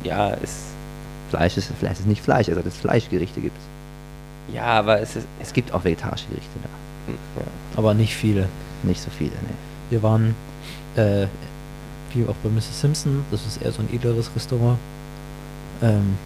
[0.05, 0.65] ja, ist.
[1.31, 3.57] Fleisch ist, Fleisch ist nicht Fleisch, also dass es Fleischgerichte gibt.
[4.53, 5.27] Ja, aber es ist.
[5.41, 7.13] Es gibt auch vegetarische Gerichte da.
[7.41, 7.47] Ja.
[7.77, 8.49] Aber nicht viele.
[8.83, 9.55] Nicht so viele, ne.
[9.91, 10.35] Wir waren
[10.97, 11.27] äh,
[12.15, 12.81] wie auch bei Mrs.
[12.81, 14.79] Simpson, das ist eher so ein edleres Restaurant.
[15.83, 16.17] Ähm,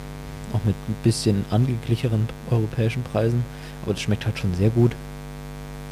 [0.53, 3.43] auch mit ein bisschen angeglicheren europäischen Preisen,
[3.84, 4.93] aber das schmeckt halt schon sehr gut.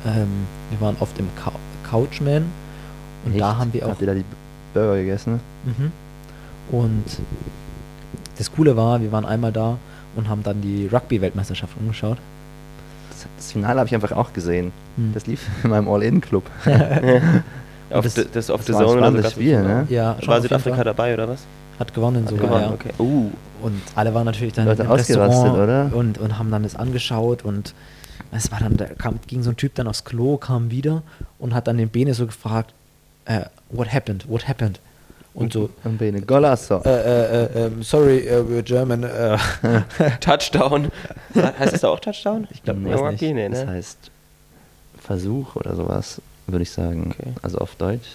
[0.07, 1.53] Ähm, wir waren oft im Cou
[1.91, 2.45] Couchman
[3.25, 3.59] und da Echt?
[3.59, 3.91] haben wir auch.
[3.91, 4.25] Habt ihr da die
[4.75, 5.41] Burger gegessen?
[5.65, 5.93] Mhm.
[6.71, 7.05] Und
[8.39, 9.77] das Coole war, wir waren einmal da
[10.17, 12.19] und haben dann die Rugby-Weltmeisterschaft umgeschaut.
[13.11, 14.73] Das, das Finale habe ich einfach auch gesehen.
[14.97, 15.13] Hm.
[15.13, 16.45] Das lief in meinem All-In-Club.
[17.93, 19.33] Auf das- das, auf das The war ein Zone spannendes.
[19.33, 19.85] Spiel, ne?
[19.91, 20.85] Ja, schon War Südafrika Fall.
[20.85, 21.41] dabei oder was?
[21.81, 22.73] Hat gewonnen Hat sogar, gewonnen, ja.
[22.73, 22.91] okay.
[23.01, 23.31] Uh,
[23.63, 25.91] Und alle waren natürlich dann Leute im ausgerastet, Restaurant oder?
[25.97, 27.75] Und, und haben dann das angeschaut und
[28.33, 31.03] es war dann, da kam, ging so ein Typ dann aufs Klo, kam wieder
[31.39, 32.73] und hat dann den Bene so gefragt,
[33.27, 34.81] äh, what happened, what happened?
[35.33, 36.83] Und so, Und Bene Golasso.
[36.85, 39.05] äh, äh, äh, ähm, sorry, uh, we're German.
[39.05, 39.39] Äh.
[40.21, 40.91] Touchdown.
[41.35, 42.49] heißt das da auch Touchdown?
[42.51, 42.91] Ich glaube, Nee,
[43.33, 43.53] nicht.
[43.53, 43.71] Das ne?
[43.71, 44.11] heißt
[44.99, 47.15] Versuch oder sowas, würde ich sagen.
[47.17, 47.33] Okay.
[47.43, 48.09] Also auf Deutsch.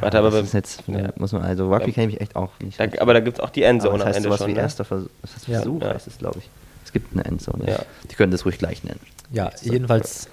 [0.00, 1.10] Warte, aber das jetzt, ja.
[1.16, 2.80] muss man, also Rugby kenne ich mich echt auch nicht.
[2.80, 4.48] Da, aber da gibt es auch die Endzone das am heißt Ende sowas schon.
[4.48, 4.60] wie Ne?
[4.60, 5.60] erster Versuch, das heißt Ja.
[5.60, 5.94] Versuch Ja.
[5.94, 6.50] heißt es, glaube ich.
[6.84, 7.70] Es gibt eine Endzone.
[7.70, 7.78] Ja.
[8.10, 9.00] Die können das ruhig gleich nennen.
[9.30, 10.28] Ja, jedenfalls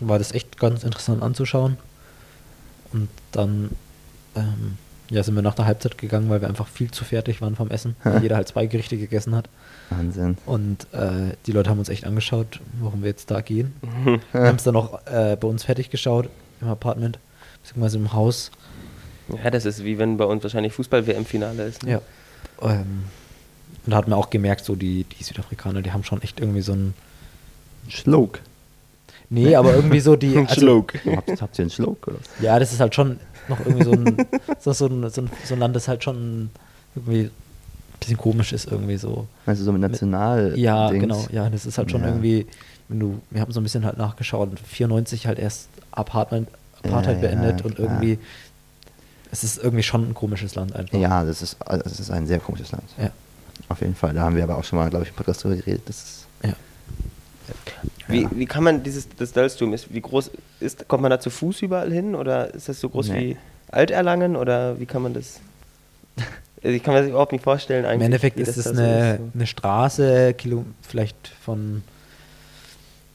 [0.00, 1.76] war das echt ganz interessant anzuschauen.
[2.92, 3.70] Und dann
[4.34, 4.78] ähm,
[5.10, 7.70] ja, sind wir nach der Halbzeit gegangen, weil wir einfach viel zu fertig waren vom
[7.70, 7.96] Essen.
[8.04, 9.48] weil jeder halt zwei Gerichte gegessen hat.
[9.90, 10.38] Wahnsinn.
[10.46, 13.74] Und äh, die Leute haben uns echt angeschaut, warum wir jetzt da gehen.
[14.32, 16.28] wir haben es dann auch äh, bei uns fertig geschaut
[16.60, 17.18] im Apartment,
[17.62, 18.50] beziehungsweise im Haus.
[19.42, 21.82] Ja, das ist wie wenn bei uns wahrscheinlich Fußball-WM-Finale ist.
[21.82, 21.92] Ne?
[21.92, 22.00] Ja.
[22.62, 23.04] Ähm,
[23.86, 26.62] und da hat man auch gemerkt, so die, die Südafrikaner, die haben schon echt irgendwie
[26.62, 26.94] so ein.
[27.88, 28.40] Schluck.
[29.30, 30.36] Nee, aber irgendwie so die.
[30.48, 32.16] Also, habt, habt ihr einen Schluck oder?
[32.40, 33.18] Ja, das ist halt schon
[33.48, 34.16] noch irgendwie so ein,
[34.58, 36.50] so, so, ein, so, ein, so ein Land, das halt schon
[36.94, 37.30] irgendwie ein
[38.00, 39.26] bisschen komisch ist, irgendwie so.
[39.44, 40.58] Meinst du so mit National?
[40.58, 41.00] Ja, Dings?
[41.02, 41.26] genau.
[41.30, 42.08] Ja, das ist halt schon Ja.
[42.08, 42.46] irgendwie,
[42.88, 46.46] wenn du, wir haben so ein bisschen halt nachgeschaut, 94 halt erst Apartheid,
[46.82, 47.88] Apartheid Ja, ja, beendet und klar.
[47.90, 48.18] irgendwie,
[49.30, 50.98] es ist irgendwie schon ein komisches Land einfach.
[50.98, 52.84] Ja, das ist, das ist ein sehr komisches Land.
[52.98, 53.10] Ja.
[53.68, 54.14] Auf jeden Fall.
[54.14, 55.82] Da haben wir aber auch schon mal, glaube ich, im Podcast drüber geredet.
[55.86, 56.52] Das ist, ja.
[58.08, 58.30] Wie, Ja.
[58.34, 60.30] wie kann man dieses, das Dölstum, ist, wie groß
[60.60, 63.18] ist, kommt man da zu Fuß überall hin oder ist das so groß Nee.
[63.20, 63.36] wie
[63.70, 65.40] Alterlangen oder wie kann man das?
[66.62, 67.96] Also ich kann mir das überhaupt nicht vorstellen eigentlich.
[67.96, 71.82] Im Endeffekt ist es da so eine, eine Straße, Kilo, vielleicht von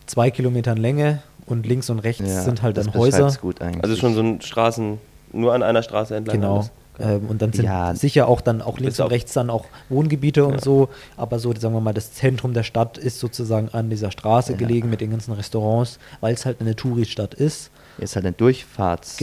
[0.06, 3.32] zwei Kilometern Länge und links und rechts ja, sind halt dann Häuser.
[3.42, 3.84] gut eigentlich.
[3.84, 5.00] Also schon so ein Straßen,
[5.34, 6.36] nur an einer Straße entlang.
[6.38, 6.56] Genau.
[6.58, 6.72] alles.
[7.00, 7.96] Ähm, und dann sind Ja.
[7.96, 10.62] sicher auch dann auch links und rechts dann auch Wohngebiete und Ja.
[10.62, 10.90] so.
[11.18, 14.58] Aber so, sagen wir mal, das Zentrum der Stadt ist sozusagen an dieser Straße Ja.
[14.58, 17.72] gelegen mit den ganzen Restaurants, weil es halt eine Touristadt ist.
[17.98, 19.18] ist halt eine Durchfahrtsstadt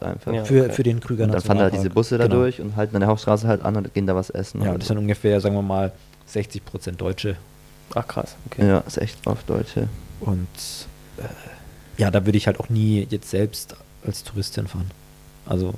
[0.00, 0.10] Genau.
[0.12, 0.32] einfach.
[0.32, 0.44] Ja.
[0.44, 0.72] Für, okay.
[0.74, 1.80] für den Krüger Und dann fahren da Nationalpark.
[1.82, 2.36] diese Busse da Genau.
[2.36, 4.60] durch und halten an der Hauptstraße halt an und gehen da was essen.
[4.62, 4.88] Ja, das so.
[4.88, 5.92] sind ungefähr, sagen wir mal,
[6.26, 7.36] 60 Prozent Deutsche.
[7.94, 8.66] Ach krass, okay.
[8.66, 9.88] ja, ist echt oft Deutsche.
[10.20, 10.46] Und
[11.16, 11.22] äh,
[11.96, 13.74] ja, da würde ich halt auch nie jetzt selbst
[14.06, 14.90] als Tourist hinfahren.
[15.46, 15.72] Also,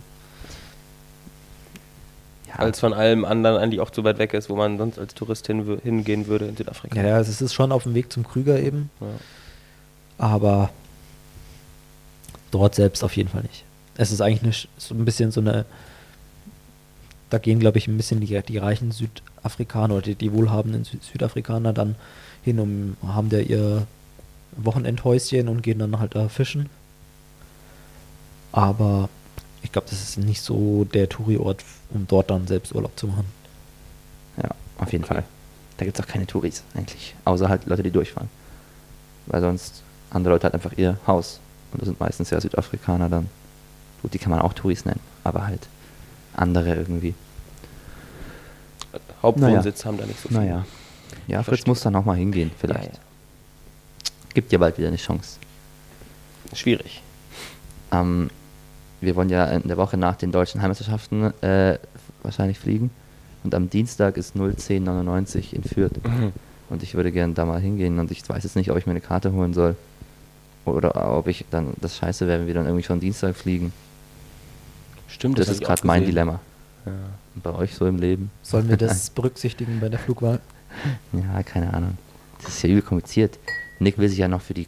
[2.52, 5.14] Ja, Als von allem anderen eigentlich auch zu weit weg ist, wo man sonst als
[5.14, 7.00] Tourist hin, hingehen würde in Südafrika.
[7.02, 9.06] ja, es ist schon auf dem Weg zum Krüger eben, Ja.
[10.18, 10.70] aber
[12.50, 13.64] dort selbst auf jeden Fall nicht.
[13.96, 15.64] Es ist eigentlich eine, so ein bisschen so eine
[17.30, 20.98] da gehen, glaube ich, ein bisschen die, die reichen Südafrikaner oder die, die wohlhabenden Sü
[21.00, 21.94] Südafrikaner dann
[22.42, 23.86] hin, um haben da ihr
[24.58, 26.68] Wochenendhäuschen und gehen dann halt da fischen.
[28.52, 29.08] Aber
[29.62, 33.26] ich glaube, das ist nicht so der Touri-Ort, um dort dann selbst Urlaub zu machen.
[34.42, 35.14] Ja, auf jeden Okay.
[35.14, 35.24] Fall.
[35.78, 37.14] Da gibt es auch keine Touris eigentlich.
[37.24, 38.28] Außer halt Leute, die durchfahren.
[39.26, 41.40] Weil sonst andere Leute halt einfach ihr Haus.
[41.72, 43.28] Und das sind meistens ja Südafrikaner dann.
[44.02, 45.66] Gut, die kann man auch Touris nennen, aber halt
[46.34, 47.14] andere irgendwie.
[49.22, 50.38] Hauptwohnsitz haben da nicht so viel.
[50.38, 50.64] Naja.
[51.26, 51.70] Ja, Ich Fritz verstehe.
[51.70, 52.92] muss dann auch mal hingehen, Ja, vielleicht.
[52.94, 52.98] ja.
[54.34, 55.38] Gibt ja bald wieder eine Chance.
[56.54, 57.02] Schwierig.
[57.92, 58.30] Ähm,
[59.02, 61.78] wir wollen ja in der Woche nach den deutschen Heimatmeisterschaften äh,
[62.22, 62.90] wahrscheinlich fliegen.
[63.44, 65.92] Und am Dienstag ist 01099 in Fürth.
[66.70, 67.98] Und ich würde gerne da mal hingehen.
[67.98, 69.76] Und ich weiß jetzt nicht, ob ich mir eine Karte holen soll.
[70.64, 73.72] Oder ob ich dann das Scheiße wäre, wenn wir dann irgendwie schon Dienstag fliegen.
[75.08, 76.04] Stimmt, Das, hab ist gerade mein.
[76.06, 76.40] Dilemma.
[76.86, 76.92] Ja.
[77.42, 78.30] Bei euch so im Leben?
[78.42, 80.40] Sollen wir das berücksichtigen bei der Flugwahl?
[81.12, 81.98] Ja, keine Ahnung.
[82.42, 83.38] Das ist ja übel kompliziert.
[83.82, 84.66] Nick will sich ja noch für die.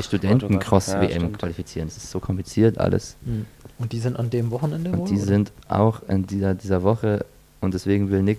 [0.00, 1.38] Studenten-Cross-WM Ja, stimmt.
[1.38, 1.88] qualifizieren.
[1.88, 3.16] Das ist so kompliziert alles.
[3.24, 3.46] Hm.
[3.78, 5.00] Und die sind an dem Wochenende wohl?
[5.00, 5.24] Und die oder?
[5.24, 7.24] sind auch in dieser, dieser Woche
[7.60, 8.38] und deswegen will Nick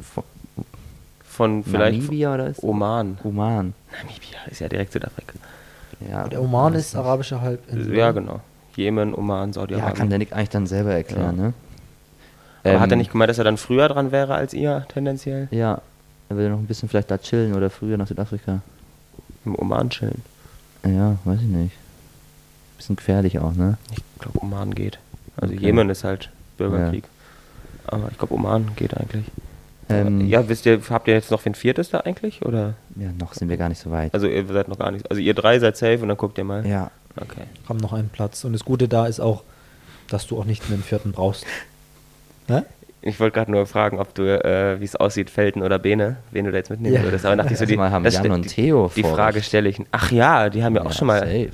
[0.00, 0.24] von
[1.24, 3.18] Von vielleicht Namibia oder ist Oman.
[3.24, 3.74] Oman.
[4.02, 5.34] Namibia ist ja direkt Südafrika.
[6.10, 7.94] Ja, Der Oman ist arabische Halbinsel.
[7.96, 8.40] Ja, genau.
[8.76, 9.94] Jemen, Oman, Ja, Saudi-Arabien.
[9.94, 11.42] kann der Nick eigentlich dann selber erklären, Ja.
[11.44, 11.52] ne?
[12.64, 15.48] Aber hat er Ähm, nicht gemeint, dass er dann früher dran wäre als ihr, tendenziell?
[15.50, 15.82] Ja,
[16.32, 18.60] er will noch ein bisschen vielleicht da chillen oder früher nach Südafrika.
[19.44, 20.22] Im Oman chillen.
[20.84, 21.74] Ja, weiß ich nicht.
[22.76, 23.78] Bisschen gefährlich auch, ne?
[23.92, 24.98] Ich glaube, Oman geht.
[25.36, 25.64] Also Okay.
[25.64, 27.04] Jemen ist halt Bürgerkrieg.
[27.86, 29.24] Aber ich glaube, Oman geht eigentlich.
[29.88, 32.42] Ähm, ja, wisst ihr, habt ihr jetzt noch wen viertes da eigentlich?
[32.44, 32.74] Oder?
[32.96, 34.14] ja, noch sind wir gar nicht so weit.
[34.14, 35.10] Also ihr seid noch gar nicht.
[35.10, 36.66] Also ihr drei seid safe und dann guckt ihr mal.
[36.66, 37.42] ja, Okay.
[37.68, 38.42] Haben noch einen Platz.
[38.44, 39.42] Und das Gute da ist auch,
[40.08, 41.44] dass du auch nicht einen vierten brauchst.
[42.48, 42.66] Ne?
[43.04, 46.44] Ich wollte gerade nur fragen, ob du, äh, wie es aussieht, Felten oder Bene, wen
[46.44, 47.02] du da jetzt mitnehmen Ja.
[47.02, 47.26] würdest.
[47.26, 49.68] Aber dachte ich so, die, haben das Jan und die, Theo Die vor Frage stelle
[49.68, 49.80] ich.
[49.90, 51.18] Ach ja, die haben ja, auch schon mal.
[51.18, 51.50] Safe.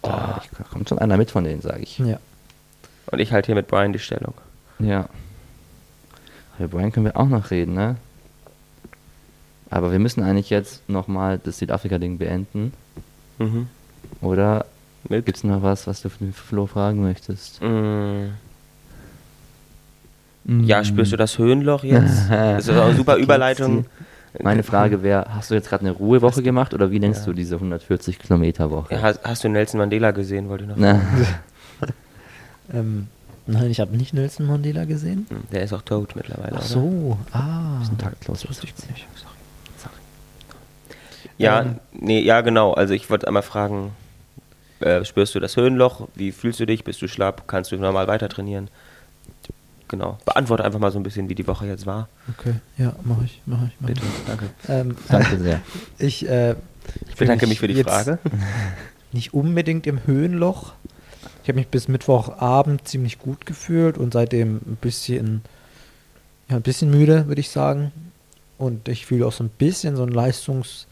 [0.00, 1.98] Da ich, kommt schon einer mit von denen, sage ich.
[1.98, 2.18] Ja.
[3.10, 4.34] Und ich halt hier mit Brian die Stellung.
[4.78, 5.08] Ja.
[6.58, 7.96] Über Brian können wir auch noch reden, ne?
[9.68, 12.72] Aber wir müssen eigentlich jetzt nochmal das Südafrika-Ding beenden.
[13.38, 13.68] Mhm.
[14.22, 14.64] Oder
[15.08, 15.26] Mit?
[15.26, 17.60] gibt es noch was, was du für den Flo fragen möchtest?
[20.48, 20.64] Mm.
[20.64, 22.28] Ja, spürst du das Höhenloch jetzt?
[22.30, 23.86] Das ist auch eine super Überleitung.
[24.42, 27.26] Meine Frage wäre, hast du jetzt gerade eine Ruhewoche gemacht oder wie nennst Ja.
[27.26, 28.94] du diese 140 Kilometer Woche?
[28.94, 31.00] Ja, hast, hast du Nelson Mandela gesehen, wollte ich noch Na,
[32.72, 33.06] Ähm,
[33.46, 35.26] nein, ich habe nicht Nelson Mandela gesehen.
[35.30, 36.52] Hm, Der ist auch tot mittlerweile.
[36.54, 36.62] Ach oder?
[36.66, 37.78] so, ah.
[37.80, 38.40] bisschen taktlos.
[38.42, 39.06] Das wusste ich nicht.
[39.76, 39.94] Sorry.
[41.38, 41.76] Ja, Ähm.
[41.92, 42.72] nee, ja, genau.
[42.74, 43.92] Also ich wollte einmal fragen,
[44.80, 46.08] äh, spürst du das Höhenloch?
[46.14, 46.84] Wie fühlst du dich?
[46.84, 47.44] Bist du schlapp?
[47.46, 48.68] Kannst du normal weiter trainieren?
[49.88, 50.18] Genau.
[50.24, 52.08] Beantworte einfach mal so ein bisschen, wie die Woche jetzt war.
[52.38, 54.24] Okay, ja, mache ich, mache ich, mach Bitte, ich.
[54.26, 54.50] danke.
[54.68, 55.60] Ähm, danke sehr.
[55.98, 56.56] Ich, äh,
[57.08, 58.18] Ich bedanke mich für die Frage.
[59.12, 60.72] Nicht unbedingt im Höhenloch.
[61.42, 65.42] Ich habe mich bis Mittwochabend ziemlich gut gefühlt und seitdem ein bisschen,
[66.48, 67.92] ja, ein bisschen müde, würde ich sagen.
[68.58, 70.86] Und ich fühle auch so ein bisschen so ein Leistungs,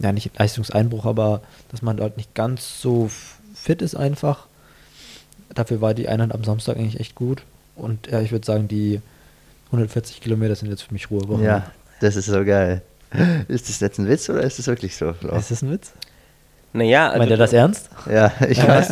[0.00, 3.08] ja, nicht Leistungseinbruch, aber dass man halt nicht ganz so
[3.54, 4.46] fit ist einfach.
[5.54, 7.42] Dafür war die Einheit am Samstag eigentlich echt gut.
[7.76, 9.00] Und ja, ich würde sagen, die
[9.66, 11.42] 140 Kilometer sind jetzt für mich Ruhewoche.
[11.42, 11.70] Ja,
[12.00, 12.82] das ist so geil.
[13.48, 15.12] Ist das jetzt ein Witz oder ist das wirklich so?
[15.12, 15.36] Flo?
[15.36, 15.92] Ist das ein Witz?
[16.72, 17.90] Naja, also, Meint er das ernst?
[18.08, 18.90] Ja, ich weiß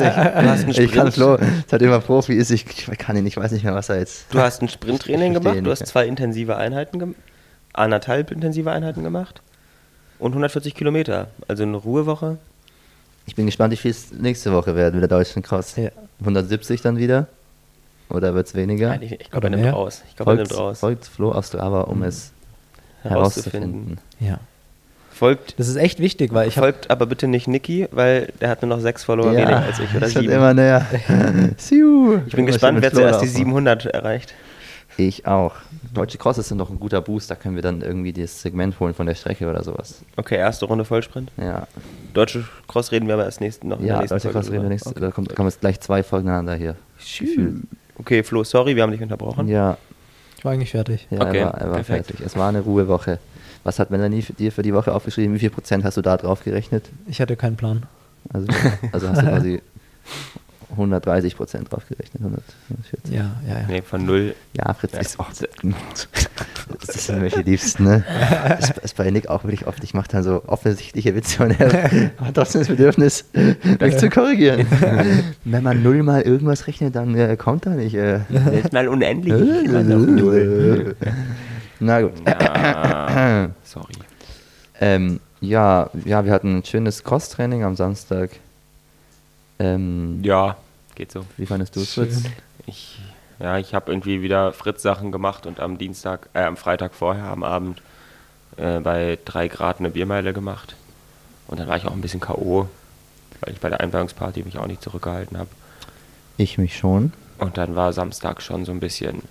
[0.67, 0.79] nicht.
[0.79, 1.13] Ich kann.
[1.13, 1.39] Flo,
[1.69, 4.27] seitdem er Profi ist, ich, ich kann ihn, ich weiß nicht mehr, was er jetzt.
[4.31, 7.17] du hast ein Sprinttraining gemacht, du hast zwei intensive Einheiten gemacht,
[7.73, 9.43] anderthalb intensive Einheiten gemacht
[10.19, 11.29] und 140 Kilometer.
[11.47, 12.39] Also eine Ruhewoche.
[13.29, 15.77] Ich bin gespannt, wie viel es nächste Woche werden mit der deutschen Cross.
[15.77, 15.91] Ja.
[16.21, 17.27] 170 dann wieder?
[18.09, 18.89] Oder wird es weniger?
[18.89, 19.75] Nein, ich ich glaube, er nimmt mehr?
[19.75, 20.03] raus.
[20.09, 20.81] Ich glaube, er Folgt, nimmt raus.
[20.81, 22.33] folgt Flo auf Strava, um es
[23.03, 23.99] herauszufinden.
[23.99, 23.99] herauszufinden.
[24.21, 24.41] Ja.
[25.13, 28.63] Folgt, Das ist echt wichtig, weil ich folgt aber bitte nicht Niki, weil der hat
[28.63, 29.95] nur noch sechs Follower weniger als ich.
[29.95, 30.33] Oder ist schon sieben.
[30.35, 30.87] immer näher.
[32.27, 33.37] Ich bin gespannt, wer zuerst die laufen.
[33.37, 34.33] 700 erreicht.
[35.01, 35.55] Ich auch.
[35.95, 38.95] Deutsche Cross ist noch ein guter Boost, da können wir dann irgendwie das Segment holen
[38.95, 40.03] von der Strecke oder sowas.
[40.17, 41.31] Okay, erste Runde Vollsprint.
[41.37, 41.69] Ja,
[42.15, 44.53] Deutsche Cross reden wir aber erst nächsten, noch in ja der nächsten Deutsche Folge Cross
[44.53, 45.01] reden wir nächstes, Okay.
[45.01, 46.75] da kommt, kommen jetzt gleich zwei Folgen aneinander hier.
[46.99, 47.63] Gefühlt.
[47.97, 49.47] Okay, Flo, sorry, wir haben dich unterbrochen.
[49.47, 49.79] Ja,
[50.37, 51.07] ich war eigentlich fertig.
[51.11, 52.07] ja Okay, er war, er war perfekt.
[52.09, 52.27] fertig.
[52.27, 53.21] Es war eine Ruhewoche.
[53.63, 55.33] Was hat Melanie für dir für die Woche aufgeschrieben?
[55.35, 56.89] Wie viel Prozent hast du da drauf gerechnet?
[57.07, 57.85] Ich hatte keinen Plan.
[58.33, 58.49] Also,
[58.93, 59.63] also hast du quasi
[60.71, 62.23] 130 Prozent drauf gerechnet.
[62.23, 63.11] 140.
[63.11, 63.67] Ja, ja, ja.
[63.69, 64.35] Nee, von null.
[64.53, 65.01] Ja, Fritz Ja.
[65.01, 65.29] ist auch.
[66.87, 68.05] Das sind die Liebsten, ne?
[68.61, 69.83] Das ist bei Nick auch wirklich oft.
[69.83, 71.73] Ich mache dann so offensichtliche Witze und er
[72.21, 73.25] hat trotzdem das Bedürfnis,
[73.81, 74.67] mich zu korrigieren.
[75.45, 77.95] Wenn man null mal irgendwas rechnet, dann äh, kommt da nicht.
[77.95, 78.21] Äh,
[78.53, 79.33] Jetzt mal unendlich.
[81.81, 82.13] Na gut.
[82.27, 83.93] Ja, sorry.
[84.81, 88.31] Ähm, ja, ja, wir hatten ein schönes Cross-Training am Samstag.
[89.59, 90.57] Ähm, Ja,
[90.95, 91.25] geht so.
[91.37, 92.23] Wie fandest du es, Fritz?
[92.67, 92.99] Ich,
[93.39, 97.43] ja, ich habe irgendwie wieder Fritz-Sachen gemacht und am Dienstag, äh, am Freitag vorher, am
[97.43, 97.83] Abend,
[98.57, 100.77] äh, bei drei Grad eine Biermeile gemacht.
[101.47, 102.69] Und dann war ich auch ein bisschen K.O.,
[103.41, 105.49] weil ich bei der Einweihungsparty mich auch nicht zurückgehalten habe.
[106.37, 107.13] Ich mich schon.
[107.39, 109.23] Und dann war Samstag schon so ein bisschen,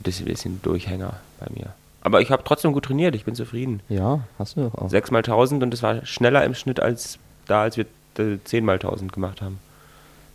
[0.00, 1.72] bisschen, bisschen Durchhänger bei mir.
[2.02, 3.80] Aber ich habe trotzdem gut trainiert, ich bin zufrieden.
[3.88, 4.90] Ja, hast du doch auch.
[4.90, 7.86] Sechs mal 1000 und es war schneller im Schnitt als da, als wir
[8.18, 9.58] äh, 10 mal 1000 gemacht haben.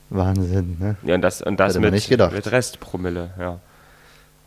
[0.10, 0.96] Wahnsinn, ne?
[1.04, 2.34] Ja, und das, und das Hätte mit, nicht gedacht.
[2.34, 3.60] mit Restpromille, ja.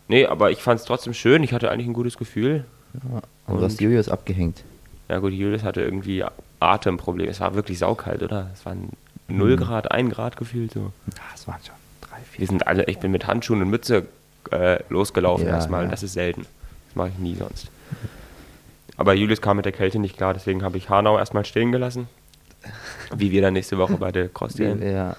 [0.09, 2.65] Nee, aber ich fand es trotzdem schön, ich hatte eigentlich ein gutes Gefühl.
[3.47, 4.63] Aber du hast Julius abgehängt.
[5.09, 6.23] Ja gut, Julius hatte irgendwie
[6.59, 7.29] Atemprobleme.
[7.29, 8.49] Es war wirklich saukalt, oder?
[8.53, 8.89] Es waren
[9.29, 10.91] 0 Grad, 1 Grad gefühlt so.
[11.15, 14.05] Ja, es waren schon drei, Wir sind alle, ich bin mit Handschuhen und Mütze
[14.51, 15.85] äh, losgelaufen Ja, erstmal.
[15.85, 15.89] ja.
[15.91, 16.41] Das ist selten.
[16.87, 17.67] Das mache ich nie sonst.
[18.97, 22.07] Aber Julius kam mit der Kälte nicht klar, deswegen habe ich Hanau erstmal stehen gelassen.
[23.15, 25.15] Wie wir dann nächste Woche bei der Cross Ja,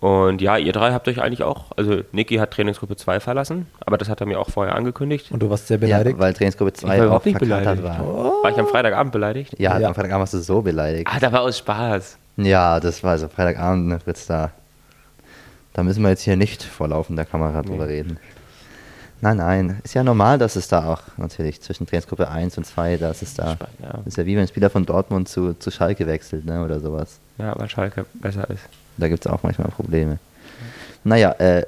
[0.00, 3.98] Und ja, ihr drei habt euch eigentlich auch, also Niki hat Trainingsgruppe 2 verlassen, aber
[3.98, 5.30] das hat er mir auch vorher angekündigt.
[5.30, 6.18] Und du warst sehr ja beleidigt.
[6.18, 7.82] weil Trainingsgruppe Ich 2 war auch überhaupt nicht beleidigt.
[7.82, 7.98] war.
[8.42, 9.54] War ich am Freitagabend beleidigt?
[9.58, 9.88] Ja, Ja.
[9.88, 11.08] am Freitagabend warst du so beleidigt.
[11.12, 12.18] Ah, da war aus Spaß.
[12.36, 14.50] Ja, das war also Freitagabend, ne, Fritz, da.
[15.74, 18.18] Da müssen wir jetzt hier nicht vor laufender Kamera drüber reden.
[19.22, 19.80] Nein, nein.
[19.84, 23.34] Ist ja normal, dass es da auch natürlich zwischen Trainingsgruppe 1 und 2, dass es
[23.34, 23.52] da.
[23.52, 24.00] Spannend, ja.
[24.04, 26.64] Ist ja wie wenn ein Spieler von Dortmund zu, zu Schalke wechselt, ne?
[26.64, 27.18] Oder sowas.
[27.38, 28.62] Ja, weil Schalke besser ist.
[28.98, 30.18] Da gibt es auch manchmal Probleme.
[31.04, 31.64] Naja, äh,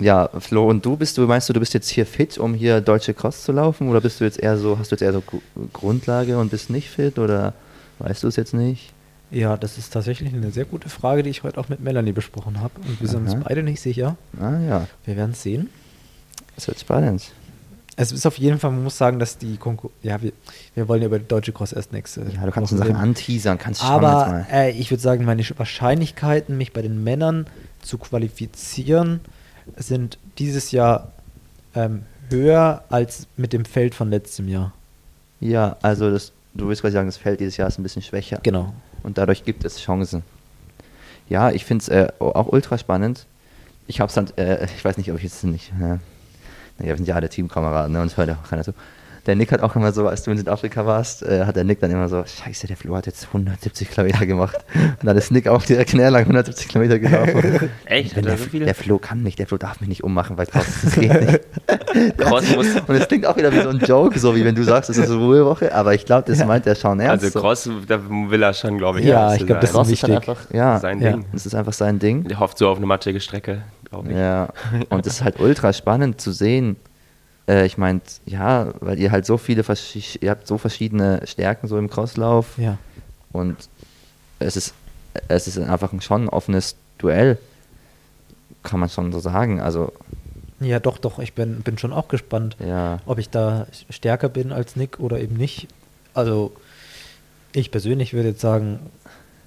[0.00, 2.80] ja, Flo, und du bist du, meinst du, du bist jetzt hier fit, um hier
[2.80, 3.88] deutsche Cross zu laufen?
[3.88, 5.40] Oder bist du jetzt eher so, hast du jetzt eher so Gru-
[5.72, 7.18] Grundlage und bist nicht fit?
[7.18, 7.54] Oder
[8.00, 8.92] weißt du es jetzt nicht?
[9.30, 12.60] Ja, das ist tatsächlich eine sehr gute Frage, die ich heute auch mit Melanie besprochen
[12.60, 12.72] habe.
[12.80, 13.42] Und wir sind uns Aha.
[13.46, 14.16] beide nicht sicher.
[14.40, 15.68] Ah ja, Wir werden es sehen.
[16.58, 17.22] Das wird spannend.
[17.94, 19.94] Es ist auf jeden Fall, man muss sagen, dass die Konkurrenz.
[20.02, 20.32] Ja, wir,
[20.74, 22.22] wir wollen ja über die Deutsche Cross erst nächste.
[22.34, 26.56] Ja, du kannst Woche Sachen anteasern, kannst schon Aber äh, ich würde sagen, meine Wahrscheinlichkeiten,
[26.56, 27.46] mich bei den Männern
[27.80, 29.20] zu qualifizieren,
[29.76, 31.12] sind dieses Jahr
[31.76, 34.72] ähm, höher als mit dem Feld von letztem Jahr.
[35.38, 38.40] Ja, also das, du willst quasi sagen, das Feld dieses Jahr ist ein bisschen schwächer.
[38.42, 38.74] Genau.
[39.04, 40.24] Und dadurch gibt es Chancen.
[41.28, 43.26] Ja, ich finde es äh, auch ultra spannend.
[43.86, 45.72] Ich hab's dann, äh, ich weiß nicht, ob ich jetzt nicht.
[45.72, 46.00] Äh, naja,
[46.78, 48.00] wir sind ja alle Teamkameraden, ne?
[48.02, 48.72] Und hört ja auch keiner zu.
[49.26, 51.80] Der Nick hat auch immer so, als du in Südafrika warst, äh, hat der Nick
[51.80, 54.56] dann immer so, scheiße, der Flo hat jetzt 170 Kilometer gemacht.
[54.74, 57.68] Und dann ist Nick auch direkt näher 170 Kilometer gelaufen.
[57.84, 58.16] Echt?
[58.16, 58.64] Wenn Hat er der, so viele?
[58.64, 61.40] der Flo kann nicht, der Flo darf mich nicht ummachen, weil Cross, das geht nicht.
[62.16, 64.62] Cross muss, Und es klingt auch wieder wie so ein Joke, so wie wenn du
[64.64, 67.24] sagst, es ist eine Ruhewoche, aber ich glaube, das meint der schon ernst.
[67.24, 67.44] also so.
[67.44, 69.06] Cross, da will er schon, glaube ich.
[69.06, 70.16] Ja, ich glaub, das ist halt wichtig.
[70.16, 71.12] einfach, ja, Sein Ja.
[71.12, 71.26] Ding.
[71.32, 72.24] das ist einfach sein Ding.
[72.28, 73.60] Der hofft so auf eine matschige Strecke,
[73.90, 74.16] glaube ich.
[74.16, 74.48] Ja,
[74.90, 76.76] und es ist halt ultra spannend zu sehen.
[77.48, 79.64] Äh, ich meine, ja, weil ihr halt so viele,
[80.20, 82.78] ihr habt so verschiedene Stärken so im Crosslauf Ja.
[83.32, 83.56] und
[84.38, 84.74] es ist,
[85.28, 87.38] es ist einfach ein schon offenes Duell,
[88.62, 89.60] kann man schon so sagen.
[89.60, 89.92] Also,
[90.60, 91.18] Ja, doch, doch.
[91.20, 95.18] Ich bin, bin schon auch gespannt, ja, ob ich da stärker bin als Nick oder
[95.20, 95.68] eben nicht.
[96.14, 96.52] Also,
[97.52, 98.80] ich persönlich würde jetzt sagen,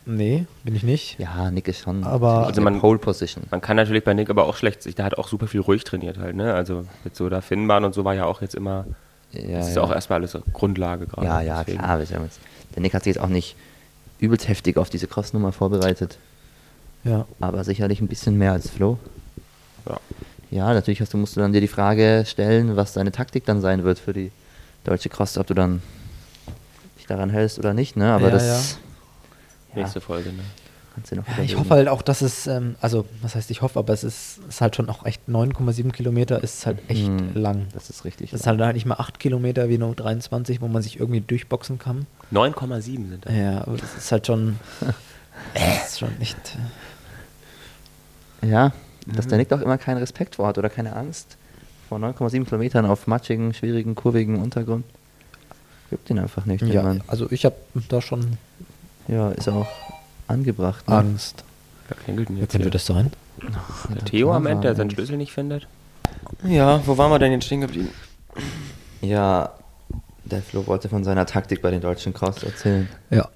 [0.06, 1.20] nee, bin ich nicht.
[1.20, 3.44] ja, Nick ist schon Aber- also man, Pole Position.
[3.52, 5.84] Man kann natürlich bei Nick aber auch schlecht, sich- der hat auch super viel ruhig
[5.84, 6.54] trainiert halt, ne?
[6.54, 8.86] Also mit so der Finnbahn und so war ja auch jetzt immer,
[9.32, 9.82] Ja, das ist ja.
[9.82, 11.26] auch erstmal alles Grundlage gerade.
[11.28, 11.80] ja, ja, deswegen.
[11.80, 12.00] klar.
[12.00, 13.56] Der Nick hat sich jetzt auch nicht
[14.20, 16.18] übelst heftig auf diese Crossnummer vorbereitet.
[17.04, 17.26] Ja.
[17.40, 19.00] aber sicherlich ein bisschen mehr als Flo.
[19.90, 20.00] Ja.
[20.52, 23.60] Ja, natürlich hast du, musst du dann dir die Frage stellen, was deine Taktik dann
[23.62, 24.32] sein wird für die
[24.84, 25.82] deutsche Cross, ob du dann
[27.00, 28.12] dich daran hältst oder nicht, ne?
[28.14, 28.78] Aber Ja, das
[29.76, 30.44] Nächste Folge, ne?
[30.94, 33.80] kannst du noch Ich hoffe halt auch, dass es, ähm, also was heißt ich hoffe,
[33.80, 37.68] aber es ist, ist halt schon auch echt 9,7 Kilometer ist halt echt Hm, lang.
[37.74, 38.32] Das ist richtig.
[38.32, 41.22] Das ist halt halt nicht mal 8 Kilometer wie nur 23, wo man sich irgendwie
[41.22, 42.06] durchboxen kann.
[42.32, 43.34] 9,7 sind das.
[43.34, 44.60] Ja, aber das ist halt schon,
[45.54, 46.58] das ist schon echt,
[48.42, 48.74] ja,
[49.08, 51.38] dass der Nick doch immer keinen Respekt vor hat oder keine Angst
[51.88, 54.86] vor 9,7 Kilometern auf matschigen, schwierigen, kurvigen Untergrund.
[55.90, 56.62] Gibt ihn einfach nicht.
[56.64, 57.04] ja, Mann.
[57.08, 57.56] also ich habe
[57.90, 58.38] da schon
[59.08, 59.68] ja, ist auch
[60.28, 60.88] angebracht.
[60.88, 60.96] ne?
[60.96, 61.44] Angst.
[61.88, 63.12] Wer klingelt denn Wer jetzt könnte das sein?
[63.90, 65.68] Der Theo am Ende, der seinen Schlüssel nicht findet?
[66.44, 67.90] Ja, wo waren wir denn jetzt stehen geblieben?
[69.02, 69.52] Ja,
[70.26, 72.88] der Flo wollte von seiner Taktik bei den deutschen Cross erzählen.
[73.10, 73.28] Ja.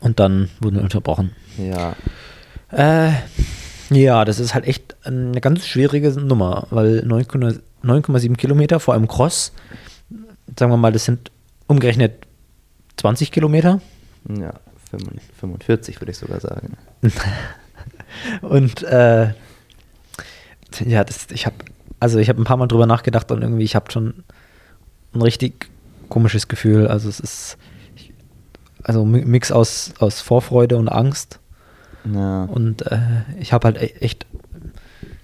[0.00, 1.32] Und dann wurden wir unterbrochen.
[1.58, 1.94] Ja,
[2.72, 3.12] Äh,
[3.90, 9.06] ja, das ist halt echt eine ganz schwierige Nummer, weil 9,7 9,7 Kilometer vor einem
[9.06, 9.52] Cross
[10.58, 11.30] sagen wir mal, das sind
[11.66, 12.26] umgerechnet
[12.96, 13.80] 20 Kilometer.
[14.28, 14.54] Ja,
[15.38, 16.76] 45 würde ich sogar sagen.
[18.42, 19.32] Und äh,
[20.84, 21.56] ja, das, ich habe
[22.00, 24.24] also ich habe ein paar Mal drüber nachgedacht und irgendwie ich habe schon
[25.14, 25.68] ein richtig
[26.08, 26.88] komisches Gefühl.
[26.88, 27.56] Also es ist
[28.82, 31.40] also Mi- Mix aus aus Vorfreude und Angst.
[32.12, 32.44] Ja.
[32.44, 32.98] Und äh,
[33.40, 34.26] ich habe halt e- echt,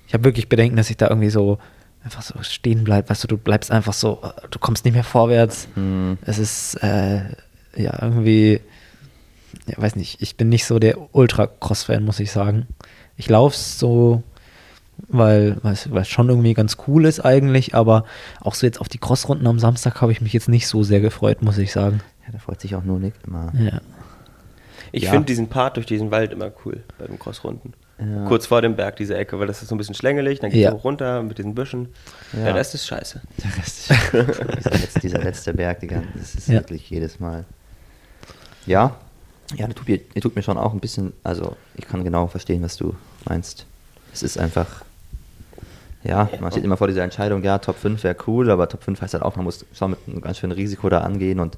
[0.08, 1.58] ich habe wirklich Bedenken, dass ich da irgendwie so
[2.04, 3.08] einfach so stehen bleibe.
[3.10, 4.20] Weißt du, du bleibst einfach so,
[4.50, 5.68] du kommst nicht mehr vorwärts.
[5.74, 6.18] Hm.
[6.22, 7.20] Es ist äh,
[7.76, 8.60] ja irgendwie,
[9.66, 12.66] ja, weiß nicht, ich bin nicht so der Ultra-Cross-Fan, muss ich sagen.
[13.16, 14.22] Ich laufe so,
[15.08, 18.04] weil es schon irgendwie ganz cool ist eigentlich, aber
[18.40, 21.00] auch so jetzt auf die Crossrunden am Samstag habe ich mich jetzt nicht so sehr
[21.00, 22.00] gefreut, muss ich sagen.
[22.26, 23.52] ja, da freut sich auch nur Nick immer.
[23.58, 23.80] Ja.
[24.92, 25.10] Ich Ja.
[25.10, 27.72] finde diesen Part durch diesen Wald immer cool bei den Crossrunden.
[27.98, 28.24] Ja.
[28.26, 30.58] Kurz vor dem Berg, diese Ecke, weil das ist so ein bisschen schlängelig, dann geht
[30.60, 30.72] es Ja.
[30.72, 31.88] hoch runter mit diesen Büschen.
[32.32, 32.44] Ja.
[32.46, 33.20] Der Rest ist scheiße.
[33.42, 33.90] Der Rest
[34.56, 36.54] dieser, letzte, dieser letzte Berg, die ganze, das ist Ja.
[36.54, 37.44] wirklich jedes Mal.
[38.66, 38.96] Ja,
[39.56, 42.62] ja, der tut, mir, tut mir schon auch ein bisschen, also ich kann genau verstehen,
[42.62, 42.94] was du
[43.28, 43.66] meinst.
[44.12, 44.66] Es ist einfach,
[46.04, 49.00] ja, man steht immer vor dieser Entscheidung, ja, Top 5 wäre cool, aber Top 5
[49.00, 51.56] heißt halt auch, man muss schon mit einem ganz schönen Risiko da angehen und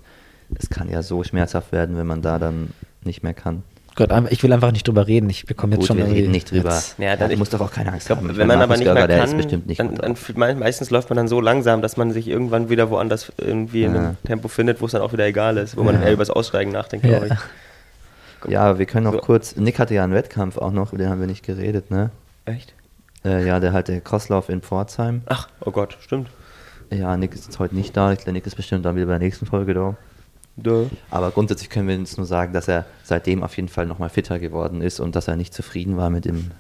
[0.59, 2.71] es kann ja so schmerzhaft werden, wenn man da dann
[3.05, 3.63] nicht mehr kann.
[3.97, 5.31] Gott, ich will einfach nicht drüber reden.
[5.31, 6.71] Ich bekomme jetzt Gut, schon wir reden nicht drüber.
[6.75, 8.37] jetzt- Ja, dann ich- musst doch auch keine Angst glaub, haben.
[8.37, 11.11] wenn man aber nicht mehr der kann, ist bestimmt nicht dann, dann man, meistens läuft
[11.11, 14.01] man dann so langsam, dass man sich irgendwann wieder woanders irgendwie in Ja.
[14.01, 16.03] einem Tempo findet, wo es dann auch wieder egal ist, wo man Ja.
[16.03, 17.19] eher über das Aussteigen nachdenkt, Ja.
[17.21, 17.39] glaube ich.
[18.49, 19.19] Ja, wir können noch So.
[19.21, 22.11] kurz, Nick hatte ja einen Wettkampf auch noch, über den haben wir nicht geredet, ne?
[22.45, 22.75] Echt?
[23.25, 25.23] Äh, ja, der halt der Crosslauf in Pforzheim.
[25.27, 26.29] Ach, oh Gott, stimmt.
[26.91, 28.13] Ja, Nick ist jetzt heute nicht da.
[28.13, 29.97] Ich glaube, Nick ist bestimmt dann wieder bei der nächsten Folge da.
[30.57, 30.89] Duh.
[31.11, 34.39] Aber grundsätzlich können wir uns nur sagen, dass er seitdem auf jeden Fall nochmal fitter
[34.39, 36.51] geworden ist und dass er nicht zufrieden war mit dem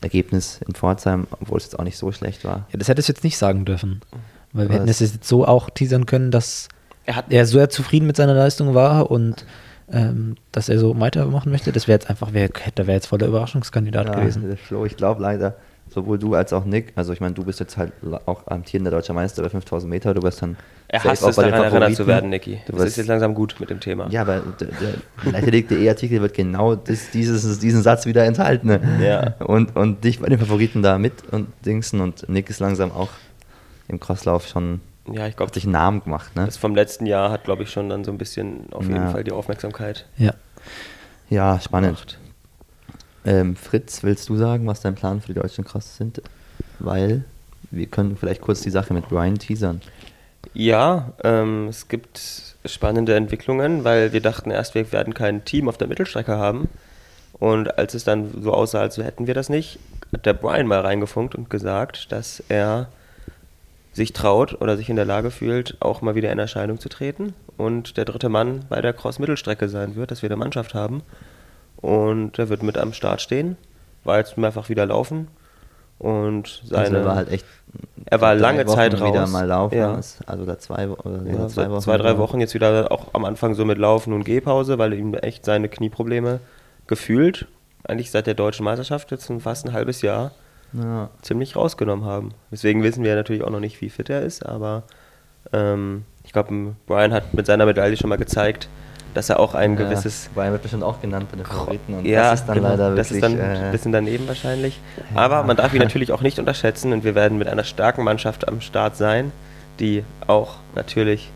[0.00, 2.66] Ergebnis in Pforzheim, obwohl es jetzt auch nicht so schlecht war.
[2.72, 4.00] Ja, das hättest du jetzt nicht sagen dürfen.
[4.52, 4.76] Weil wir Was?
[4.80, 6.68] hätten es jetzt so auch teasern können, dass
[7.06, 9.46] Er hat er sehr zufrieden mit seiner Leistung war und
[9.92, 11.72] ähm, dass er so weitermachen möchte.
[11.72, 14.56] Das wäre jetzt einfach, wär, hätte wäre jetzt voll der Überraschungskandidat Ja, gewesen.
[14.56, 15.56] Flo, ich glaube leider,
[15.90, 17.92] sowohl du als auch Nick, also ich meine, du bist jetzt halt
[18.26, 20.56] auch amtierender deutscher Meister bei 5000 Meter, du wirst dann
[20.88, 22.60] er hasst auch es, bei den daran erinnert zu werden, Niki.
[22.66, 24.08] Du Das wirst- ist jetzt langsam gut mit dem Thema.
[24.10, 28.66] Ja, aber der, der Leichtathletik.de Artikel wird genau das, dieses, diesen Satz wieder enthalten.
[28.68, 28.80] Ne?
[29.02, 29.44] Ja.
[29.46, 33.08] Und, und dich bei den Favoriten da mit und Dingsen und Nick ist langsam auch
[33.88, 36.34] im Crosslauf schon, Ja, ich hat glaube, sich einen Namen gemacht.
[36.36, 36.44] Ne?
[36.46, 39.10] das vom letzten Jahr hat, glaube ich, schon dann so ein bisschen auf jeden Ja.
[39.10, 40.34] Fall die Aufmerksamkeit Ja.
[41.28, 42.18] Ja, spannend.
[43.24, 46.20] Ähm, Fritz, willst du sagen, was dein Plan für die deutschen Cross sind?
[46.78, 47.24] Weil
[47.70, 49.80] wir können vielleicht kurz die Sache mit Brian teasern.
[50.54, 52.20] Ja, ähm, es gibt
[52.66, 56.68] spannende Entwicklungen, weil wir dachten erst, wir werden kein Team auf der Mittelstrecke haben.
[57.32, 59.78] Und als es dann so aussah, als hätten wir das nicht,
[60.12, 62.88] hat der Brian mal reingefunkt und gesagt, dass er
[63.92, 67.34] sich traut oder sich in der Lage fühlt, auch mal wieder in Erscheinung zu treten
[67.58, 71.02] und der dritte Mann bei der Cross-Mittelstrecke sein wird, dass wir eine Mannschaft haben.
[71.76, 73.56] Und er wird mit am Start stehen,
[74.04, 75.28] war jetzt mehrfach wieder laufen
[75.98, 76.84] und seine...
[76.84, 77.44] also er war halt echt
[78.06, 79.30] Er war lange Wochen Zeit wieder raus.
[79.30, 79.76] mal laufen.
[79.76, 79.94] Ja.
[80.26, 81.80] Also oder zwei, oder Ja, zwei, Wochen.
[81.80, 82.18] zwei, drei wieder.
[82.18, 85.68] Wochen jetzt wieder auch am Anfang so mit Laufen und Gehpause, weil ihm echt seine
[85.68, 86.40] Knieprobleme
[86.86, 87.46] gefühlt,
[87.84, 90.32] eigentlich seit der deutschen Meisterschaft jetzt fast ein halbes Jahr,
[90.72, 91.10] Ja.
[91.20, 92.32] ziemlich rausgenommen haben.
[92.50, 94.84] Deswegen wissen wir natürlich auch noch nicht, wie fit er ist, aber
[95.52, 98.68] ähm, ich glaube, Brian hat mit seiner Medaille schon mal gezeigt,
[99.14, 101.94] dass er auch ein gewisses Ja, Brian wird bestimmt auch genannt bei den Favoriten.
[101.94, 102.68] Und ja, das ist dann genau.
[102.68, 103.30] leider das wirklich.
[103.30, 104.80] ist dann äh, ein bisschen daneben wahrscheinlich.
[104.96, 105.20] Ja.
[105.20, 108.48] Aber man darf ihn natürlich auch nicht unterschätzen und wir werden mit einer starken Mannschaft
[108.48, 109.32] am Start sein,
[109.80, 111.30] die auch natürlich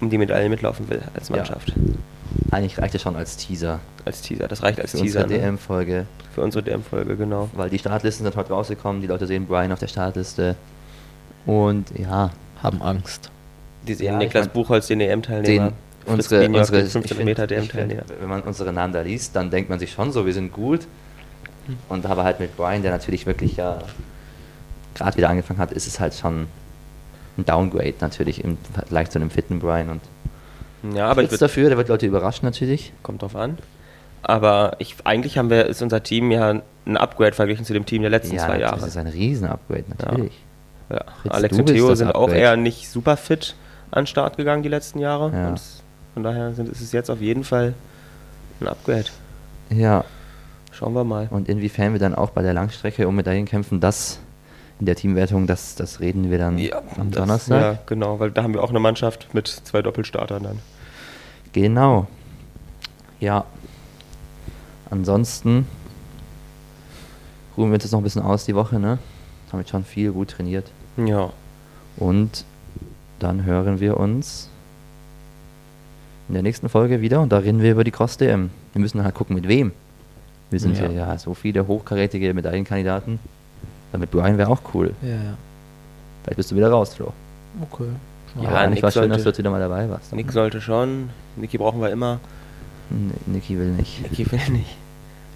[0.00, 1.36] um die Medaille mitlaufen will als Ja.
[1.36, 1.72] Mannschaft.
[2.50, 4.46] eigentlich reicht es schon als Teaser Als Teaser.
[4.48, 5.22] Das reicht als für Teaser.
[5.24, 5.46] unsere Ne?
[5.46, 6.06] DM-Folge.
[6.34, 7.48] Für unsere DM-Folge, genau.
[7.54, 9.00] Weil die Startlisten sind heute rausgekommen.
[9.00, 10.54] Die Leute sehen Brian auf der Startliste.
[11.46, 12.30] Und ja,
[12.62, 13.30] Haben Angst.
[13.86, 15.66] Die sehen Ja, ich Niklas mein, Buchholz, den DM-Teilnehmer.
[16.06, 18.02] den, unsere, unsere den 15 ich find- Meter ich DM-Teilnehmer.
[18.20, 20.86] Wenn man unsere Namen da liest, dann denkt man sich schon so, wir sind gut.
[21.88, 23.78] Und aber halt mit Brian, der natürlich wirklich ja
[24.94, 26.46] gerade wieder angefangen hat, ist es halt schon
[27.38, 29.88] ein Downgrade natürlich im Vergleich zu einem fitten Brian.
[30.82, 32.92] Und Ja, aber ich dafür, der wird Leute überraschen natürlich.
[33.02, 33.58] kommt drauf an.
[34.22, 38.02] Aber ich, eigentlich haben wir, ist unser Team ja ein Upgrade verglichen zu dem Team
[38.02, 38.76] der letzten zwei Jahre.
[38.80, 40.32] das ist ein Riesen-Upgrade natürlich.
[40.90, 41.00] Ja.
[41.22, 42.40] Fritz, Alex und Theo sind auch Upgrade.
[42.40, 43.54] eher nicht super fit
[43.90, 45.32] an den Start gegangen die letzten Jahre.
[45.32, 45.48] Ja.
[45.48, 45.60] Und
[46.14, 47.74] von daher sind, ist es jetzt auf jeden Fall
[48.60, 49.06] ein Upgrade.
[49.70, 50.04] Ja,
[50.72, 51.28] Schauen wir mal.
[51.30, 54.18] und inwiefern wir dann auch bei der Langstrecke um Medaillen kämpfen, das
[54.80, 56.58] in der Teamwertung, das, das reden wir dann
[56.96, 57.60] am das- Donnerstag.
[57.62, 60.58] Ja, genau, weil da haben wir auch eine Mannschaft mit zwei Doppelstartern dann.
[61.52, 62.06] Genau.
[63.20, 63.44] Ja.
[64.90, 65.66] Ansonsten
[67.56, 68.98] ruhen wir uns jetzt noch ein bisschen aus die Woche, ne?
[69.50, 70.70] Haben jetzt schon viel gut trainiert.
[70.98, 71.30] Ja.
[71.96, 72.44] Und
[73.18, 74.50] dann hören wir uns
[76.28, 78.50] in der nächsten Folge wieder und da reden wir über die Cross DM.
[78.72, 79.72] Wir müssen halt gucken, mit wem.
[80.50, 80.86] Wir sind Ja.
[80.86, 83.18] ja, ja so viele hochkarätige Medaillenkandidaten.
[83.92, 84.94] Damit Brian wäre auch cool.
[85.02, 85.16] Ja, ja.
[86.22, 87.12] Vielleicht bist du wieder raus, Flo.
[87.70, 87.84] Okay.
[88.40, 90.12] Ja, Aber eigentlich war schön, dass du jetzt wieder mal dabei warst.
[90.12, 91.10] Nick sollte schon.
[91.36, 92.18] Niki brauchen wir immer.
[92.90, 94.02] N- Niki will nicht.
[94.02, 94.76] Niki will nicht.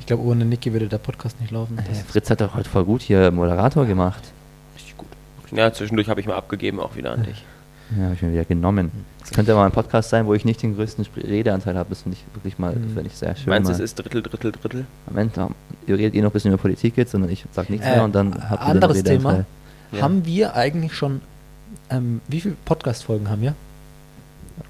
[0.01, 1.79] Ich glaube, ohne Niki würde der Podcast nicht laufen.
[1.79, 4.23] Äh, Fritz hat doch heute voll gut hier Moderator gemacht.
[4.75, 5.09] richtig gut.
[5.53, 7.43] Ja, zwischendurch habe ich mal abgegeben, auch wieder an dich.
[7.97, 8.91] Ja, habe ich mir wieder genommen.
[9.21, 11.89] Das könnte mal ein Podcast sein, wo ich nicht den größten Redeanteil habe.
[11.91, 12.95] Das finde ich wirklich mal, das Mhm.
[12.95, 13.51] finde ich sehr schön.
[13.51, 14.85] Meinst du, es ist Drittel, Drittel, Drittel?
[15.09, 15.55] Am Ende, ähm,
[15.87, 18.05] ihr redet eh noch ein bisschen über Politik jetzt, sondern ich sag nichts Äh, mehr
[18.05, 19.45] und dann habt ihr den anderes Thema.
[19.93, 20.03] Ja.
[20.03, 21.21] Haben wir eigentlich schon,
[21.91, 23.55] ähm, wie viele Podcast-Folgen haben wir?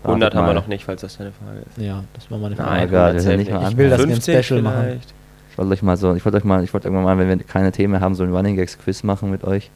[0.02, 1.76] 100 Wartet haben wir noch nicht, falls das deine Frage ist.
[1.84, 2.82] Ja, das war meine Nein, Frage.
[2.88, 4.82] egal, wir sind 100 nicht mal Ich will, dass wir ein 50 Special machen.
[4.84, 5.14] vielleicht.
[5.52, 7.44] Ich wollte euch mal so, ich wollte euch mal, ich wollte irgendwann mal, wenn wir
[7.44, 9.70] keine Themen mehr haben, so ein Running Gags Quiz machen mit euch.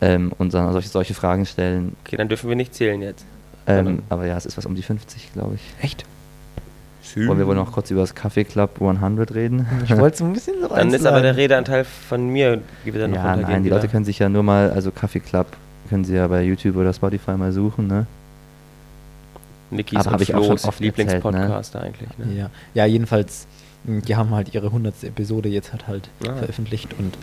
[0.00, 1.96] Ähm, und dann solche, solche Fragen stellen.
[2.04, 3.24] Okay, dann dürfen wir nicht zählen jetzt.
[3.66, 5.84] Ähm, aber ja, es ist was um die 50, glaube ich.
[5.84, 6.04] Echt?
[7.14, 9.64] Wollen wir wohl noch kurz über das Kaffee Club 100 reden?
[9.84, 13.16] Ich wollte so ein bisschen so Dann ist aber der Redeanteil von mir wieder noch
[13.16, 13.76] ja, nein, die wieder.
[13.76, 15.46] Leute können sich ja nur mal, also Kaffee Club
[15.88, 18.06] können sie ja bei YouTube oder Spotify mal suchen, ne?
[19.70, 22.08] Nikis Aber und ich auch schon Flo's oft Lieblingspodcast eigentlich.
[22.18, 22.34] Ne?
[22.36, 22.50] Ja.
[22.74, 23.46] ja, jedenfalls,
[23.84, 25.04] die haben halt ihre 100.
[25.04, 26.34] Episode jetzt halt, halt Ah.
[26.34, 27.14] veröffentlicht und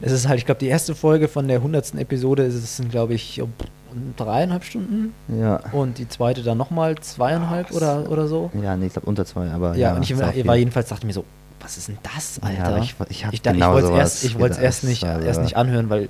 [0.00, 1.94] es ist halt, ich glaube, die erste Folge von der 100.
[1.96, 3.52] Episode ist es, sind, glaube ich, um,
[4.16, 5.60] dreieinhalb Stunden Ja.
[5.72, 8.50] und die zweite dann nochmal zweieinhalb oder, oder so.
[8.62, 9.96] Ja, nee, ich glaube unter zwei, aber Ja, ja.
[9.96, 11.24] und ich war, war jedenfalls, dachte ich mir so,
[11.60, 12.76] was ist denn das, Alter?
[12.76, 15.56] Ja, ich, ich ich, da- ich genau wollte es erst, erst, nicht, also- erst nicht
[15.56, 16.08] anhören, weil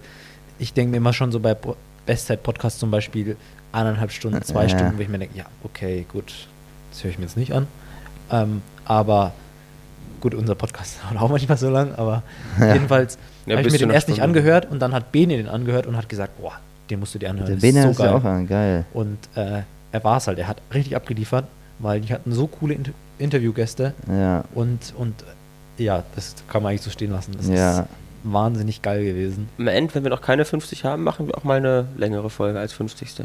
[0.58, 1.56] ich denke mir immer schon so bei
[2.06, 3.36] Bestzeit-Podcasts zum Beispiel
[3.72, 4.68] eineinhalb Stunden, zwei Ja.
[4.68, 6.32] Stunden, wo ich mir denke, ja, okay, gut,
[6.90, 7.66] das höre ich mir jetzt nicht an.
[8.30, 9.32] Ähm, aber
[10.20, 12.22] gut, unser Podcast dauert auch manchmal so lang, aber
[12.58, 12.74] Ja.
[12.74, 13.16] jedenfalls
[13.50, 15.96] Ja, habe ich mir den erst nicht angehört und dann hat Bene den angehört und
[15.96, 16.52] hat gesagt, boah,
[16.88, 17.46] den musst du dir anhören.
[17.46, 18.20] Der das Bene ist so ja geil.
[18.20, 18.84] auch an, geil.
[18.92, 21.46] Und äh, er war es halt, er hat richtig abgeliefert,
[21.78, 25.14] weil die hatten so coole Inter Interviewgäste Ja, und, und
[25.76, 27.32] ja, das kann man eigentlich so stehen lassen.
[27.36, 27.80] Das ja.
[27.80, 27.88] ist
[28.22, 29.48] wahnsinnig geil gewesen.
[29.58, 32.58] Am Ende, wenn wir noch keine 50 haben, machen wir auch mal eine längere Folge
[32.58, 33.24] als 50.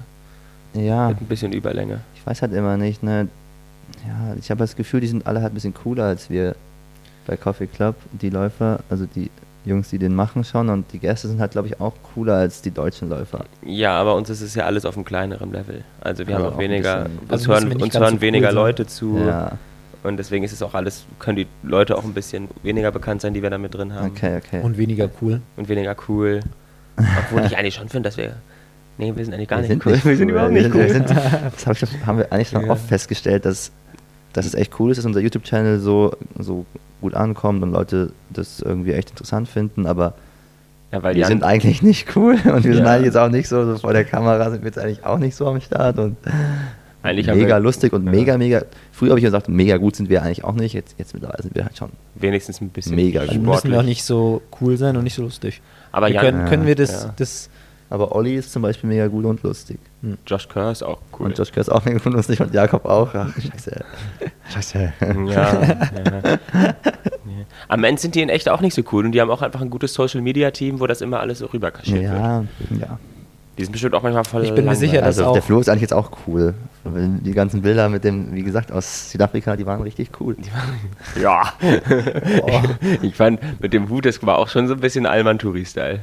[0.73, 2.01] Ja, Mit ein bisschen Überlänge.
[2.15, 3.29] ich weiß halt immer nicht, ne?
[4.05, 6.55] Ja, ich habe das Gefühl, die sind alle halt ein bisschen cooler als wir
[7.27, 9.31] bei Coffee Club, die Läufer, also die
[9.65, 12.61] Jungs, die den machen schon und die Gäste sind halt, glaube ich, auch cooler als
[12.61, 13.45] die deutschen Läufer.
[13.63, 15.83] Ja, aber uns ist es ja alles auf einem kleineren Level.
[16.01, 18.15] Also wir Aber haben auch auch weniger, bisschen- uns Also müssen hören, uns hören so
[18.15, 18.55] cool weniger sein.
[18.55, 19.17] Leute zu.
[19.25, 19.51] Ja,
[20.03, 23.33] Und deswegen ist es auch alles, können die Leute auch ein bisschen weniger bekannt sein,
[23.33, 24.11] die wir da mit drin haben.
[24.11, 24.61] okay, okay.
[24.61, 25.41] Und weniger cool.
[25.57, 26.41] Und weniger cool.
[26.97, 28.33] Obwohl ich eigentlich schon finde, dass wir.
[28.97, 29.91] Nee, wir sind eigentlich gar wir nicht sind cool.
[29.93, 30.31] nicht wir sind cool.
[30.33, 30.89] überhaupt nicht cool.
[30.89, 31.09] sind-
[31.53, 32.71] Das hab ich, schon- haben wir eigentlich schon Ja.
[32.71, 33.71] oft festgestellt, dass,
[34.35, 36.65] dass es echt cool ist, dass unser YouTube-Channel so, so
[37.01, 40.13] gut ankommt und Leute das irgendwie echt interessant finden, aber
[40.91, 42.91] ja, weil wir die sind eigentlich nicht cool und wir sind Ja.
[42.91, 45.35] eigentlich jetzt auch nicht so, so vor der Kamera sind wir jetzt eigentlich auch nicht
[45.35, 46.15] so am Start und
[47.03, 48.11] eigentlich haben mega wir lustig und Ja.
[48.11, 48.61] mega, mega.
[48.91, 50.73] Früher habe ich gesagt, mega gut sind wir eigentlich auch nicht.
[50.73, 51.89] Jetzt, jetzt mittlerweile sind wir halt schon.
[52.15, 53.35] wenigstens ein bisschen Mega gut.
[53.35, 53.85] müssen wir auch sportlich.
[53.85, 55.61] nicht so cool sein und nicht so lustig.
[55.91, 57.13] Aber wir Jan, können, können wir das, Ja.
[57.15, 57.49] das
[57.91, 59.77] Aber Olli ist zum Beispiel mega gut und lustig.
[60.27, 61.27] Josh Kerr ist auch cool.
[61.27, 63.09] Und Josh Kerr ist auch mega lustig und Jakob auch.
[63.13, 63.83] Ach, scheiße.
[64.53, 64.93] Scheiße.
[65.27, 66.75] Ja, ja.
[67.67, 69.61] Am Ende sind die in echt auch nicht so cool und die haben auch einfach
[69.61, 72.13] ein gutes Social Media Team, wo das immer alles so rüberkaschiert wird.
[72.13, 72.43] Ja,
[72.79, 72.99] ja.
[73.57, 74.43] Die sind bestimmt auch manchmal voll.
[74.43, 76.53] Ich bin mir sicher, dass Also auch- der Flo ist eigentlich jetzt auch cool.
[76.83, 80.35] Die ganzen Bilder mit dem, wie gesagt, aus Südafrika, die waren richtig cool.
[81.21, 81.53] Ja.
[83.01, 85.99] ich fand, mit dem Hut, das war auch schon so ein bisschen Alman-Touri-Style.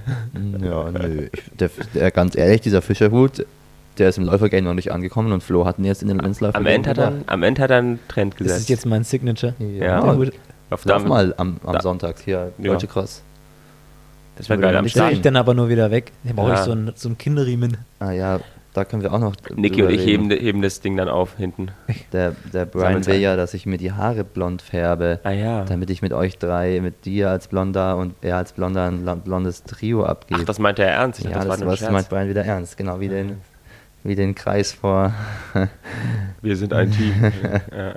[0.63, 1.29] Ja, nö.
[1.31, 3.45] Ich, der, der, ganz ehrlich, dieser Fischerhut,
[3.99, 6.57] der ist im Läufergame noch nicht angekommen und Flo hat ihn jetzt in den Lenzläufer.
[6.57, 8.61] Am Ende, hat er, am Ende hat er einen Trend das gesetzt.
[8.63, 9.55] ist jetzt mein Signature.
[9.59, 10.01] Ja.
[10.01, 10.17] Auf
[10.71, 12.65] Lauf damit- mal am, am Sonntag hier, Ja.
[12.73, 13.23] Deutsche Cross.
[14.37, 14.77] Das war Würde geil.
[14.77, 15.11] Am Start.
[15.11, 16.13] fliegt dann aber nur wieder weg.
[16.25, 16.65] Da brauche ich Ja.
[16.65, 17.77] so einen, so einen Kinderriemen.
[17.99, 18.41] Ah ja,
[18.73, 19.35] da können wir auch noch.
[19.55, 21.71] Niki und ich heben, heben das Ding dann auf hinten.
[22.15, 25.65] Der, der Brian will ja, dass ich mir die Haare blond färbe, Ah ja.
[25.65, 29.17] damit ich mit euch drei, mit dir als Blonder und er als Blonder ein lo-
[29.17, 30.41] blondes Trio abgebe.
[30.41, 31.19] Ach, das meinte er ernst.
[31.21, 31.93] Ich ja, dachte, das, das war Scherz.
[31.93, 33.37] meint Brian wieder ernst, genau wie den,
[34.05, 35.13] wie den Kreis vor.
[36.43, 37.15] Wir sind ein Team.
[37.77, 37.95] ja.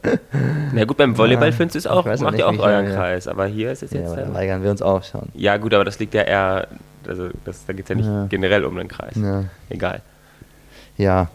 [0.73, 2.95] Na gut, beim Volleyball Ja, findest du es auch, macht nicht, ihr auch euren ja.
[2.95, 3.27] Kreis.
[3.27, 4.11] Aber hier ist es ja, jetzt.
[4.11, 5.29] aber da Ja, weigern wir uns auch schon.
[5.33, 6.67] ja, gut, aber das liegt ja eher.
[7.07, 8.25] Also, das, da geht es ja nicht Ja.
[8.27, 9.15] generell um den Kreis.
[9.15, 9.45] Ja.
[9.69, 10.01] Egal.
[10.97, 11.29] Ja,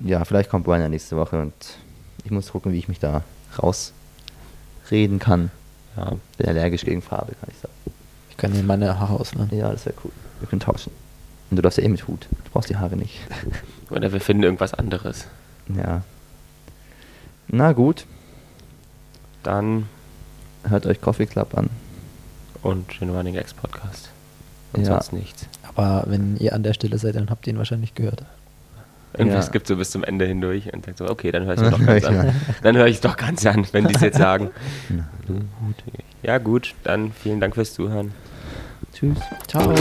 [0.00, 1.54] ja, vielleicht kommt Brian ja nächste Woche und
[2.24, 3.22] ich muss gucken, wie ich mich da
[3.62, 5.50] rausreden kann.
[5.96, 6.12] Ja.
[6.36, 7.72] Bin allergisch gegen Farbe, kann ich sagen.
[8.30, 9.48] Ich kann dir meine Haare ausleihen.
[9.56, 10.10] Ja, das wäre cool.
[10.40, 10.92] Wir können tauschen.
[11.50, 12.26] Und du darfst ja eh mit Hut.
[12.30, 13.20] Du brauchst die Haare nicht.
[13.90, 15.26] Oder wir finden irgendwas anderes.
[15.74, 16.02] Ja.
[17.48, 18.06] Na gut,
[19.44, 19.88] Dann
[20.68, 21.70] hört euch Coffee Club an.
[22.62, 24.10] und den Running X Podcast.
[24.72, 24.94] Und Ja.
[24.94, 25.46] sonst nichts.
[25.74, 28.24] Aber wenn ihr an der Stelle seid, dann habt ihr ihn wahrscheinlich gehört.
[29.14, 29.40] Irgendwie Ja.
[29.40, 31.70] es gibt so bis zum Ende hindurch und sagt so, okay, dann höre ich es
[31.70, 32.34] doch ganz an.
[32.62, 34.50] Dann höre ich es doch ganz an, wenn die es jetzt sagen.
[36.22, 38.12] Ja gut, dann vielen Dank fürs Zuhören.
[38.92, 39.18] Tschüss.
[39.46, 39.72] Ciao.